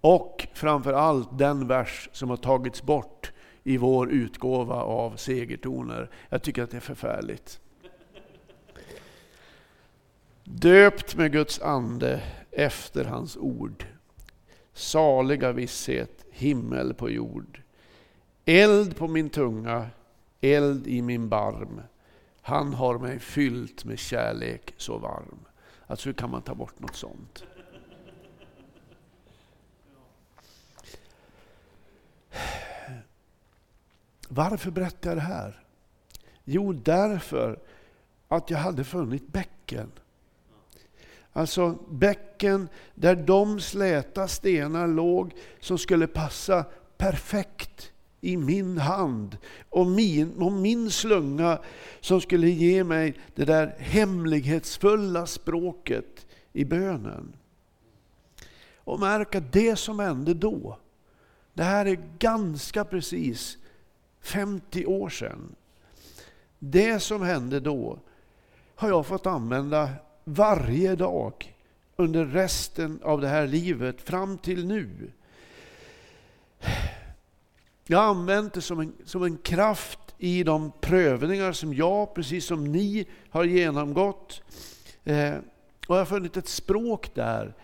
Och 0.00 0.46
framför 0.54 0.92
allt 0.92 1.38
den 1.38 1.68
vers 1.68 2.08
som 2.12 2.30
har 2.30 2.36
tagits 2.36 2.82
bort 2.82 3.32
i 3.62 3.76
vår 3.76 4.10
utgåva 4.10 4.74
av 4.74 5.16
Segertoner. 5.16 6.10
Jag 6.28 6.42
tycker 6.42 6.62
att 6.62 6.70
det 6.70 6.76
är 6.76 6.80
förfärligt. 6.80 7.60
Döpt 10.44 11.16
med 11.16 11.32
Guds 11.32 11.60
ande 11.60 12.22
efter 12.50 13.04
hans 13.04 13.36
ord. 13.36 13.84
Saliga 14.74 15.52
visshet, 15.52 16.24
himmel 16.30 16.94
på 16.94 17.10
jord. 17.10 17.62
Eld 18.44 18.96
på 18.96 19.08
min 19.08 19.30
tunga, 19.30 19.90
eld 20.40 20.86
i 20.86 21.02
min 21.02 21.28
barm. 21.28 21.80
Han 22.40 22.74
har 22.74 22.98
mig 22.98 23.18
fyllt 23.18 23.84
med 23.84 23.98
kärlek 23.98 24.74
så 24.76 24.98
varm. 24.98 25.44
Alltså 25.86 26.08
hur 26.08 26.14
kan 26.14 26.30
man 26.30 26.42
ta 26.42 26.54
bort 26.54 26.80
något 26.80 26.96
sånt? 26.96 27.44
Varför 34.28 34.70
berättar 34.70 35.10
jag 35.10 35.16
det 35.16 35.20
här? 35.20 35.64
Jo, 36.44 36.72
därför 36.72 37.58
att 38.28 38.50
jag 38.50 38.58
hade 38.58 38.84
funnit 38.84 39.28
bäcken. 39.28 39.92
Alltså 41.36 41.78
bäcken 41.88 42.68
där 42.94 43.16
de 43.16 43.60
släta 43.60 44.28
stenar 44.28 44.88
låg 44.88 45.34
som 45.60 45.78
skulle 45.78 46.06
passa 46.06 46.64
perfekt 46.96 47.92
i 48.20 48.36
min 48.36 48.78
hand 48.78 49.38
och 49.70 49.86
min, 49.86 50.42
och 50.42 50.52
min 50.52 50.90
slunga 50.90 51.58
som 52.00 52.20
skulle 52.20 52.50
ge 52.50 52.84
mig 52.84 53.14
det 53.34 53.44
där 53.44 53.74
hemlighetsfulla 53.78 55.26
språket 55.26 56.26
i 56.52 56.64
bönen. 56.64 57.36
Och 58.76 59.00
märk 59.00 59.34
att 59.34 59.52
det 59.52 59.76
som 59.76 59.98
hände 59.98 60.34
då, 60.34 60.78
det 61.54 61.62
här 61.62 61.86
är 61.86 61.98
ganska 62.18 62.84
precis 62.84 63.58
50 64.20 64.86
år 64.86 65.08
sedan. 65.08 65.54
Det 66.58 67.00
som 67.00 67.22
hände 67.22 67.60
då 67.60 67.98
har 68.74 68.88
jag 68.88 69.06
fått 69.06 69.26
använda 69.26 69.88
varje 70.24 70.96
dag 70.96 71.54
under 71.96 72.24
resten 72.24 73.00
av 73.02 73.20
det 73.20 73.28
här 73.28 73.46
livet 73.46 74.00
fram 74.00 74.38
till 74.38 74.66
nu. 74.66 75.10
Jag 77.86 77.98
har 77.98 78.04
använt 78.04 78.52
det 78.52 78.60
som 78.60 78.80
en, 78.80 78.92
som 79.04 79.22
en 79.22 79.36
kraft 79.36 79.98
i 80.18 80.42
de 80.42 80.72
prövningar 80.80 81.52
som 81.52 81.74
jag, 81.74 82.14
precis 82.14 82.46
som 82.46 82.72
ni, 82.72 83.06
har 83.30 83.44
genomgått. 83.44 84.42
Eh, 85.04 85.34
och 85.86 85.94
jag 85.94 86.00
har 86.00 86.04
funnit 86.04 86.36
ett 86.36 86.48
språk 86.48 87.14
där 87.14 87.54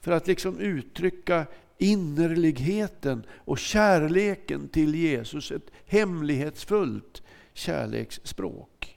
för 0.00 0.12
att 0.12 0.26
liksom 0.26 0.58
uttrycka 0.58 1.46
innerligheten 1.78 3.26
och 3.30 3.58
kärleken 3.58 4.68
till 4.68 4.94
Jesus. 4.94 5.50
Ett 5.50 5.70
hemlighetsfullt 5.86 7.22
kärleksspråk. 7.52 8.96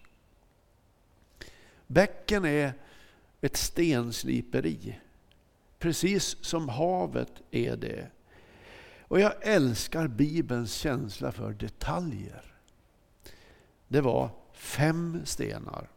Bäcken 1.87 2.45
är 2.45 2.73
ett 3.43 3.57
stensliperi. 3.57 4.99
Precis 5.79 6.37
som 6.41 6.69
havet 6.69 7.41
är 7.51 7.75
det. 7.75 8.07
Och 9.01 9.19
jag 9.19 9.33
älskar 9.41 10.07
Bibelns 10.07 10.73
känsla 10.73 11.31
för 11.31 11.53
detaljer. 11.53 12.55
Det 13.87 14.01
var 14.01 14.29
fem 14.53 15.21
stenar. 15.25 15.89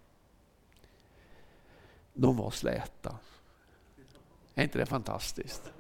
De 2.14 2.37
var 2.37 2.50
släta. 2.50 3.18
Är 4.54 4.62
inte 4.62 4.78
det 4.78 4.87
fantastiskt? 4.87 5.72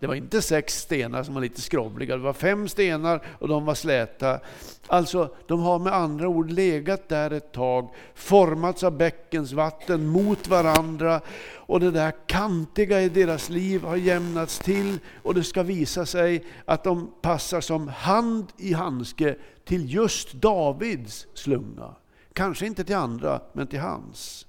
Det 0.00 0.06
var 0.06 0.14
inte 0.14 0.42
sex 0.42 0.78
stenar 0.78 1.22
som 1.22 1.34
var 1.34 1.40
lite 1.40 1.60
skrovliga, 1.60 2.16
det 2.16 2.22
var 2.22 2.32
fem 2.32 2.68
stenar 2.68 3.22
och 3.38 3.48
de 3.48 3.64
var 3.64 3.74
släta. 3.74 4.40
Alltså, 4.86 5.34
de 5.46 5.60
har 5.60 5.78
med 5.78 5.94
andra 5.94 6.28
ord 6.28 6.50
legat 6.50 7.08
där 7.08 7.30
ett 7.30 7.52
tag, 7.52 7.94
formats 8.14 8.84
av 8.84 8.96
bäckens 8.96 9.52
vatten 9.52 10.06
mot 10.06 10.48
varandra 10.48 11.20
och 11.54 11.80
det 11.80 11.90
där 11.90 12.12
kantiga 12.26 13.00
i 13.00 13.08
deras 13.08 13.48
liv 13.48 13.82
har 13.82 13.96
jämnats 13.96 14.58
till 14.58 14.98
och 15.22 15.34
det 15.34 15.44
ska 15.44 15.62
visa 15.62 16.06
sig 16.06 16.44
att 16.64 16.84
de 16.84 17.12
passar 17.22 17.60
som 17.60 17.88
hand 17.88 18.46
i 18.56 18.72
handske 18.72 19.36
till 19.64 19.94
just 19.94 20.32
Davids 20.32 21.26
slunga. 21.34 21.94
Kanske 22.32 22.66
inte 22.66 22.84
till 22.84 22.96
andra, 22.96 23.40
men 23.52 23.66
till 23.66 23.80
hans. 23.80 24.46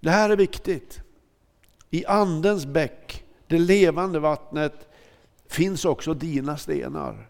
Det 0.00 0.10
här 0.10 0.30
är 0.30 0.36
viktigt. 0.36 1.00
I 1.90 2.04
Andens 2.06 2.66
bäck, 2.66 3.24
det 3.46 3.58
levande 3.58 4.18
vattnet, 4.18 4.88
finns 5.46 5.84
också 5.84 6.14
dina 6.14 6.56
stenar. 6.56 7.28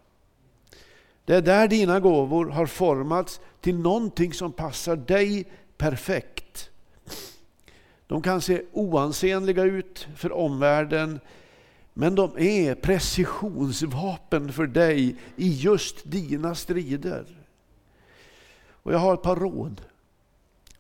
Det 1.25 1.35
är 1.35 1.43
där 1.43 1.69
dina 1.69 2.01
gåvor 2.01 2.47
har 2.47 2.67
formats 2.67 3.41
till 3.61 3.79
någonting 3.79 4.33
som 4.33 4.53
passar 4.53 4.97
dig 4.97 5.47
perfekt. 5.77 6.71
De 8.07 8.23
kan 8.23 8.41
se 8.41 8.63
oansenliga 8.73 9.63
ut 9.63 10.09
för 10.17 10.33
omvärlden, 10.33 11.21
men 11.95 12.15
de 12.15 12.39
är 12.39 12.75
precisionsvapen 12.75 14.53
för 14.53 14.67
dig 14.67 15.17
i 15.37 15.49
just 15.49 16.11
dina 16.11 16.55
strider. 16.55 17.25
Och 18.71 18.93
jag 18.93 18.99
har 18.99 19.15
ett 19.15 19.23
par 19.23 19.37
råd. 19.37 19.81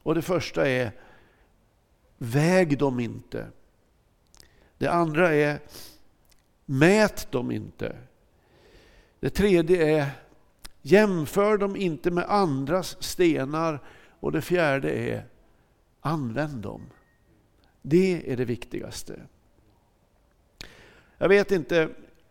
Och 0.02 0.14
Det 0.14 0.22
första 0.22 0.68
är, 0.68 0.92
väg 2.18 2.78
dem 2.78 3.00
inte. 3.00 3.46
Det 4.78 4.88
andra 4.88 5.34
är, 5.34 5.60
mät 6.64 7.32
dem 7.32 7.50
inte. 7.50 7.96
Det 9.20 9.30
tredje 9.30 9.98
är, 9.98 10.10
jämför 10.82 11.58
dem 11.58 11.76
inte 11.76 12.10
med 12.10 12.24
andras 12.28 13.02
stenar. 13.02 13.80
Och 14.20 14.32
det 14.32 14.42
fjärde 14.42 14.90
är, 14.90 15.24
använd 16.00 16.62
dem. 16.62 16.82
Det 17.82 18.32
är 18.32 18.36
det 18.36 18.44
viktigaste. 18.44 19.20
Jag 21.18 21.28
vet 21.28 21.52
inte 21.52 21.88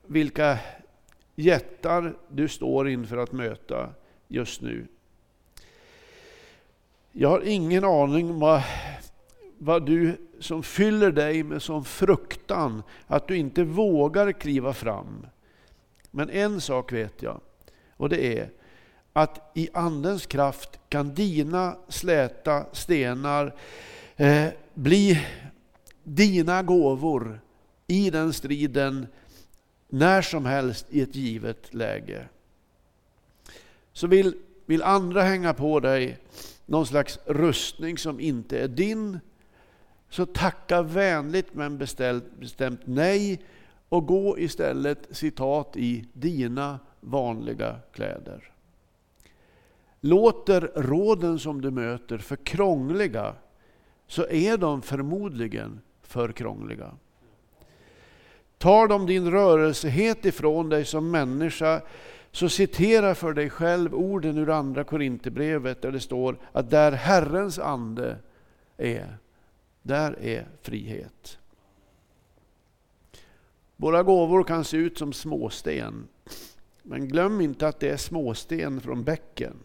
vilka 0.07 0.59
jättar 1.35 2.17
du 2.29 2.47
står 2.47 2.89
inför 2.89 3.17
att 3.17 3.31
möta 3.31 3.89
just 4.27 4.61
nu. 4.61 4.87
Jag 7.11 7.29
har 7.29 7.41
ingen 7.41 7.83
aning 7.83 8.39
vad, 8.39 8.61
vad 9.57 9.85
du 9.85 10.17
som 10.39 10.63
fyller 10.63 11.11
dig 11.11 11.43
med 11.43 11.61
sån 11.61 11.85
fruktan 11.85 12.83
att 13.07 13.27
du 13.27 13.37
inte 13.37 13.63
vågar 13.63 14.31
kliva 14.31 14.73
fram. 14.73 15.27
Men 16.11 16.29
en 16.29 16.61
sak 16.61 16.93
vet 16.93 17.21
jag 17.21 17.41
och 17.97 18.09
det 18.09 18.39
är 18.39 18.49
att 19.13 19.51
i 19.55 19.69
Andens 19.73 20.25
kraft 20.25 20.79
kan 20.89 21.13
dina 21.13 21.77
släta 21.87 22.65
stenar 22.71 23.55
eh, 24.15 24.47
bli 24.73 25.25
dina 26.03 26.63
gåvor 26.63 27.39
i 27.87 28.09
den 28.09 28.33
striden 28.33 29.07
när 29.89 30.21
som 30.21 30.45
helst 30.45 30.85
i 30.89 31.01
ett 31.01 31.15
givet 31.15 31.73
läge. 31.73 32.27
Så 33.93 34.07
vill, 34.07 34.35
vill 34.65 34.83
andra 34.83 35.21
hänga 35.21 35.53
på 35.53 35.79
dig 35.79 36.17
någon 36.65 36.85
slags 36.85 37.19
rustning 37.25 37.97
som 37.97 38.19
inte 38.19 38.59
är 38.59 38.67
din, 38.67 39.19
så 40.09 40.25
tacka 40.25 40.81
vänligt 40.81 41.53
men 41.53 41.77
bestämt, 41.77 42.39
bestämt 42.39 42.81
nej 42.83 43.41
och 43.89 44.05
gå 44.05 44.39
istället 44.39 45.07
citat 45.11 45.77
i 45.77 46.05
dina 46.13 46.79
vanliga 46.99 47.75
kläder. 47.93 48.51
Låter 50.01 50.71
råden 50.75 51.39
som 51.39 51.61
du 51.61 51.71
möter 51.71 52.17
för 52.17 52.35
krångliga 52.35 53.33
så 54.07 54.27
är 54.27 54.57
de 54.57 54.81
förmodligen 54.81 55.81
för 56.01 56.31
krångliga. 56.31 56.91
Tar 58.57 58.87
de 58.87 59.05
din 59.05 59.31
rörelsehet 59.31 60.25
ifrån 60.25 60.69
dig 60.69 60.85
som 60.85 61.11
människa 61.11 61.81
så 62.31 62.49
citera 62.49 63.15
för 63.15 63.33
dig 63.33 63.49
själv 63.49 63.95
orden 63.95 64.37
ur 64.37 64.49
andra 64.49 64.83
Korinthierbrevet 64.83 65.81
där 65.81 65.91
det 65.91 65.99
står 65.99 66.37
att 66.51 66.69
där 66.69 66.91
Herrens 66.91 67.59
ande 67.59 68.17
är, 68.77 69.17
där 69.87 70.19
är 70.19 70.47
frihet. 70.61 71.37
Våra 73.75 74.03
gåvor 74.03 74.43
kan 74.43 74.63
se 74.63 74.77
ut 74.77 74.97
som 74.97 75.13
småsten. 75.13 76.07
Men 76.83 77.07
glöm 77.07 77.41
inte 77.41 77.67
att 77.67 77.79
det 77.79 77.89
är 77.89 77.97
småsten 77.97 78.81
från 78.81 79.03
bäcken, 79.03 79.55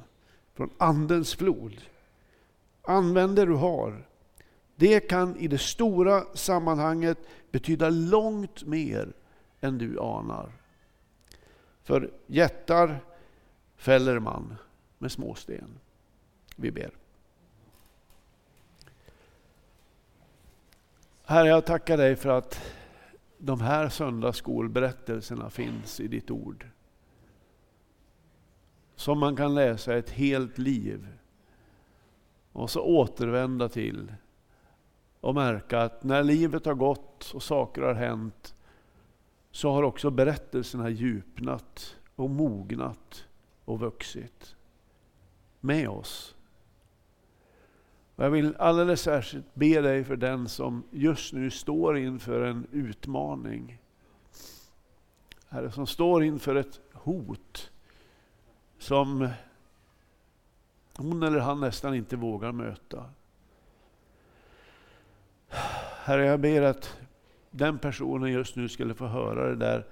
från 0.55 0.71
Andens 0.79 1.35
flod. 1.35 1.81
Använd 2.83 3.37
det 3.37 3.45
du 3.45 3.55
har. 3.55 4.09
Det 4.77 5.01
kan 5.01 5.37
i 5.37 5.49
det 5.49 5.59
stora 5.59 6.25
sammanhanget 6.35 7.19
betyda 7.51 7.91
långt 7.91 8.65
mer 8.65 9.13
än 9.61 9.79
du 9.79 9.99
anar. 10.01 10.53
För 11.83 12.11
jättar 12.27 13.01
fäller 13.77 14.19
man 14.19 14.55
med 14.99 15.13
småsten. 15.13 15.79
Vi 16.57 16.71
ber. 16.71 17.02
Herre, 21.33 21.49
jag 21.49 21.67
tackar 21.67 21.97
dig 21.97 22.17
för 22.17 22.29
att 22.29 22.61
de 23.39 23.61
här 23.61 23.89
söndagsskolberättelserna 23.89 25.51
finns 25.51 26.01
i 26.01 26.09
ditt 26.09 26.31
ord. 26.31 26.67
Som 28.97 29.19
man 29.19 29.37
kan 29.37 29.55
läsa 29.55 29.97
ett 29.97 30.11
helt 30.11 30.59
liv 30.59 31.09
och 32.53 32.71
så 32.71 32.81
återvända 32.81 33.69
till 33.69 34.13
och 35.21 35.35
märka 35.35 35.81
att 35.81 36.05
när 36.05 36.23
livet 36.23 36.67
har 36.67 36.75
gått 36.75 37.33
och 37.35 37.43
saker 37.43 37.83
har 37.83 37.95
hänt 37.95 38.55
så 39.51 39.73
har 39.73 39.83
också 39.83 40.11
berättelserna 40.11 40.89
djupnat 40.91 41.97
och 42.17 42.31
mognat 42.31 43.25
och 43.65 43.81
vuxit 43.81 44.57
med 45.61 45.89
oss. 45.89 46.35
Och 48.17 48.25
jag 48.25 48.31
vill 48.31 48.57
alldeles 48.57 49.01
särskilt 49.01 49.55
be 49.55 49.81
dig 49.81 50.05
för 50.05 50.17
den 50.17 50.49
som 50.49 50.85
just 50.91 51.33
nu 51.33 51.51
står 51.51 51.99
inför 51.99 52.43
en 52.43 52.67
utmaning. 52.73 53.79
Herre, 55.49 55.71
som 55.71 55.87
står 55.87 56.25
inför 56.25 56.55
ett 56.55 56.81
hot 56.93 57.71
som 58.79 59.29
hon 60.97 61.23
eller 61.23 61.39
han 61.39 61.61
nästan 61.61 61.95
inte 61.95 62.17
vågar 62.17 62.53
möta. 62.53 63.05
Herre, 66.05 66.27
jag 66.27 66.41
ber 66.41 66.63
att 66.63 66.97
den 67.51 67.79
personen 67.79 68.33
just 68.33 68.57
nu 68.57 68.69
skulle 68.69 68.95
få 68.95 69.07
höra 69.07 69.49
det 69.49 69.57
där 69.57 69.87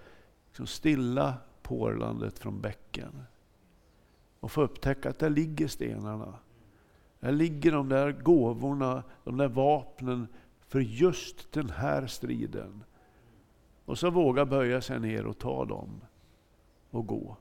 liksom 0.46 0.66
stilla 0.66 1.34
porlandet 1.62 2.38
från 2.38 2.60
bäcken. 2.60 3.24
Och 4.40 4.52
få 4.52 4.62
upptäcka 4.62 5.08
att 5.08 5.18
där 5.18 5.30
ligger 5.30 5.68
stenarna. 5.68 6.34
Där 7.20 7.32
ligger 7.32 7.72
de 7.72 7.88
där 7.88 8.12
gåvorna, 8.12 9.02
de 9.24 9.36
där 9.36 9.48
vapnen 9.48 10.28
för 10.60 10.80
just 10.80 11.52
den 11.52 11.70
här 11.70 12.06
striden. 12.06 12.84
Och 13.84 13.98
så 13.98 14.10
våga 14.10 14.46
böja 14.46 14.80
sig 14.80 15.00
ner 15.00 15.26
och 15.26 15.38
ta 15.38 15.64
dem 15.64 16.00
och 16.90 17.06
gå. 17.06 17.36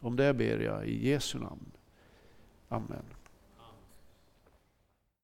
Om 0.00 0.16
det 0.16 0.34
ber 0.34 0.58
jag 0.58 0.86
i 0.86 1.08
Jesu 1.08 1.38
namn. 1.38 1.72
Amen. 2.68 3.04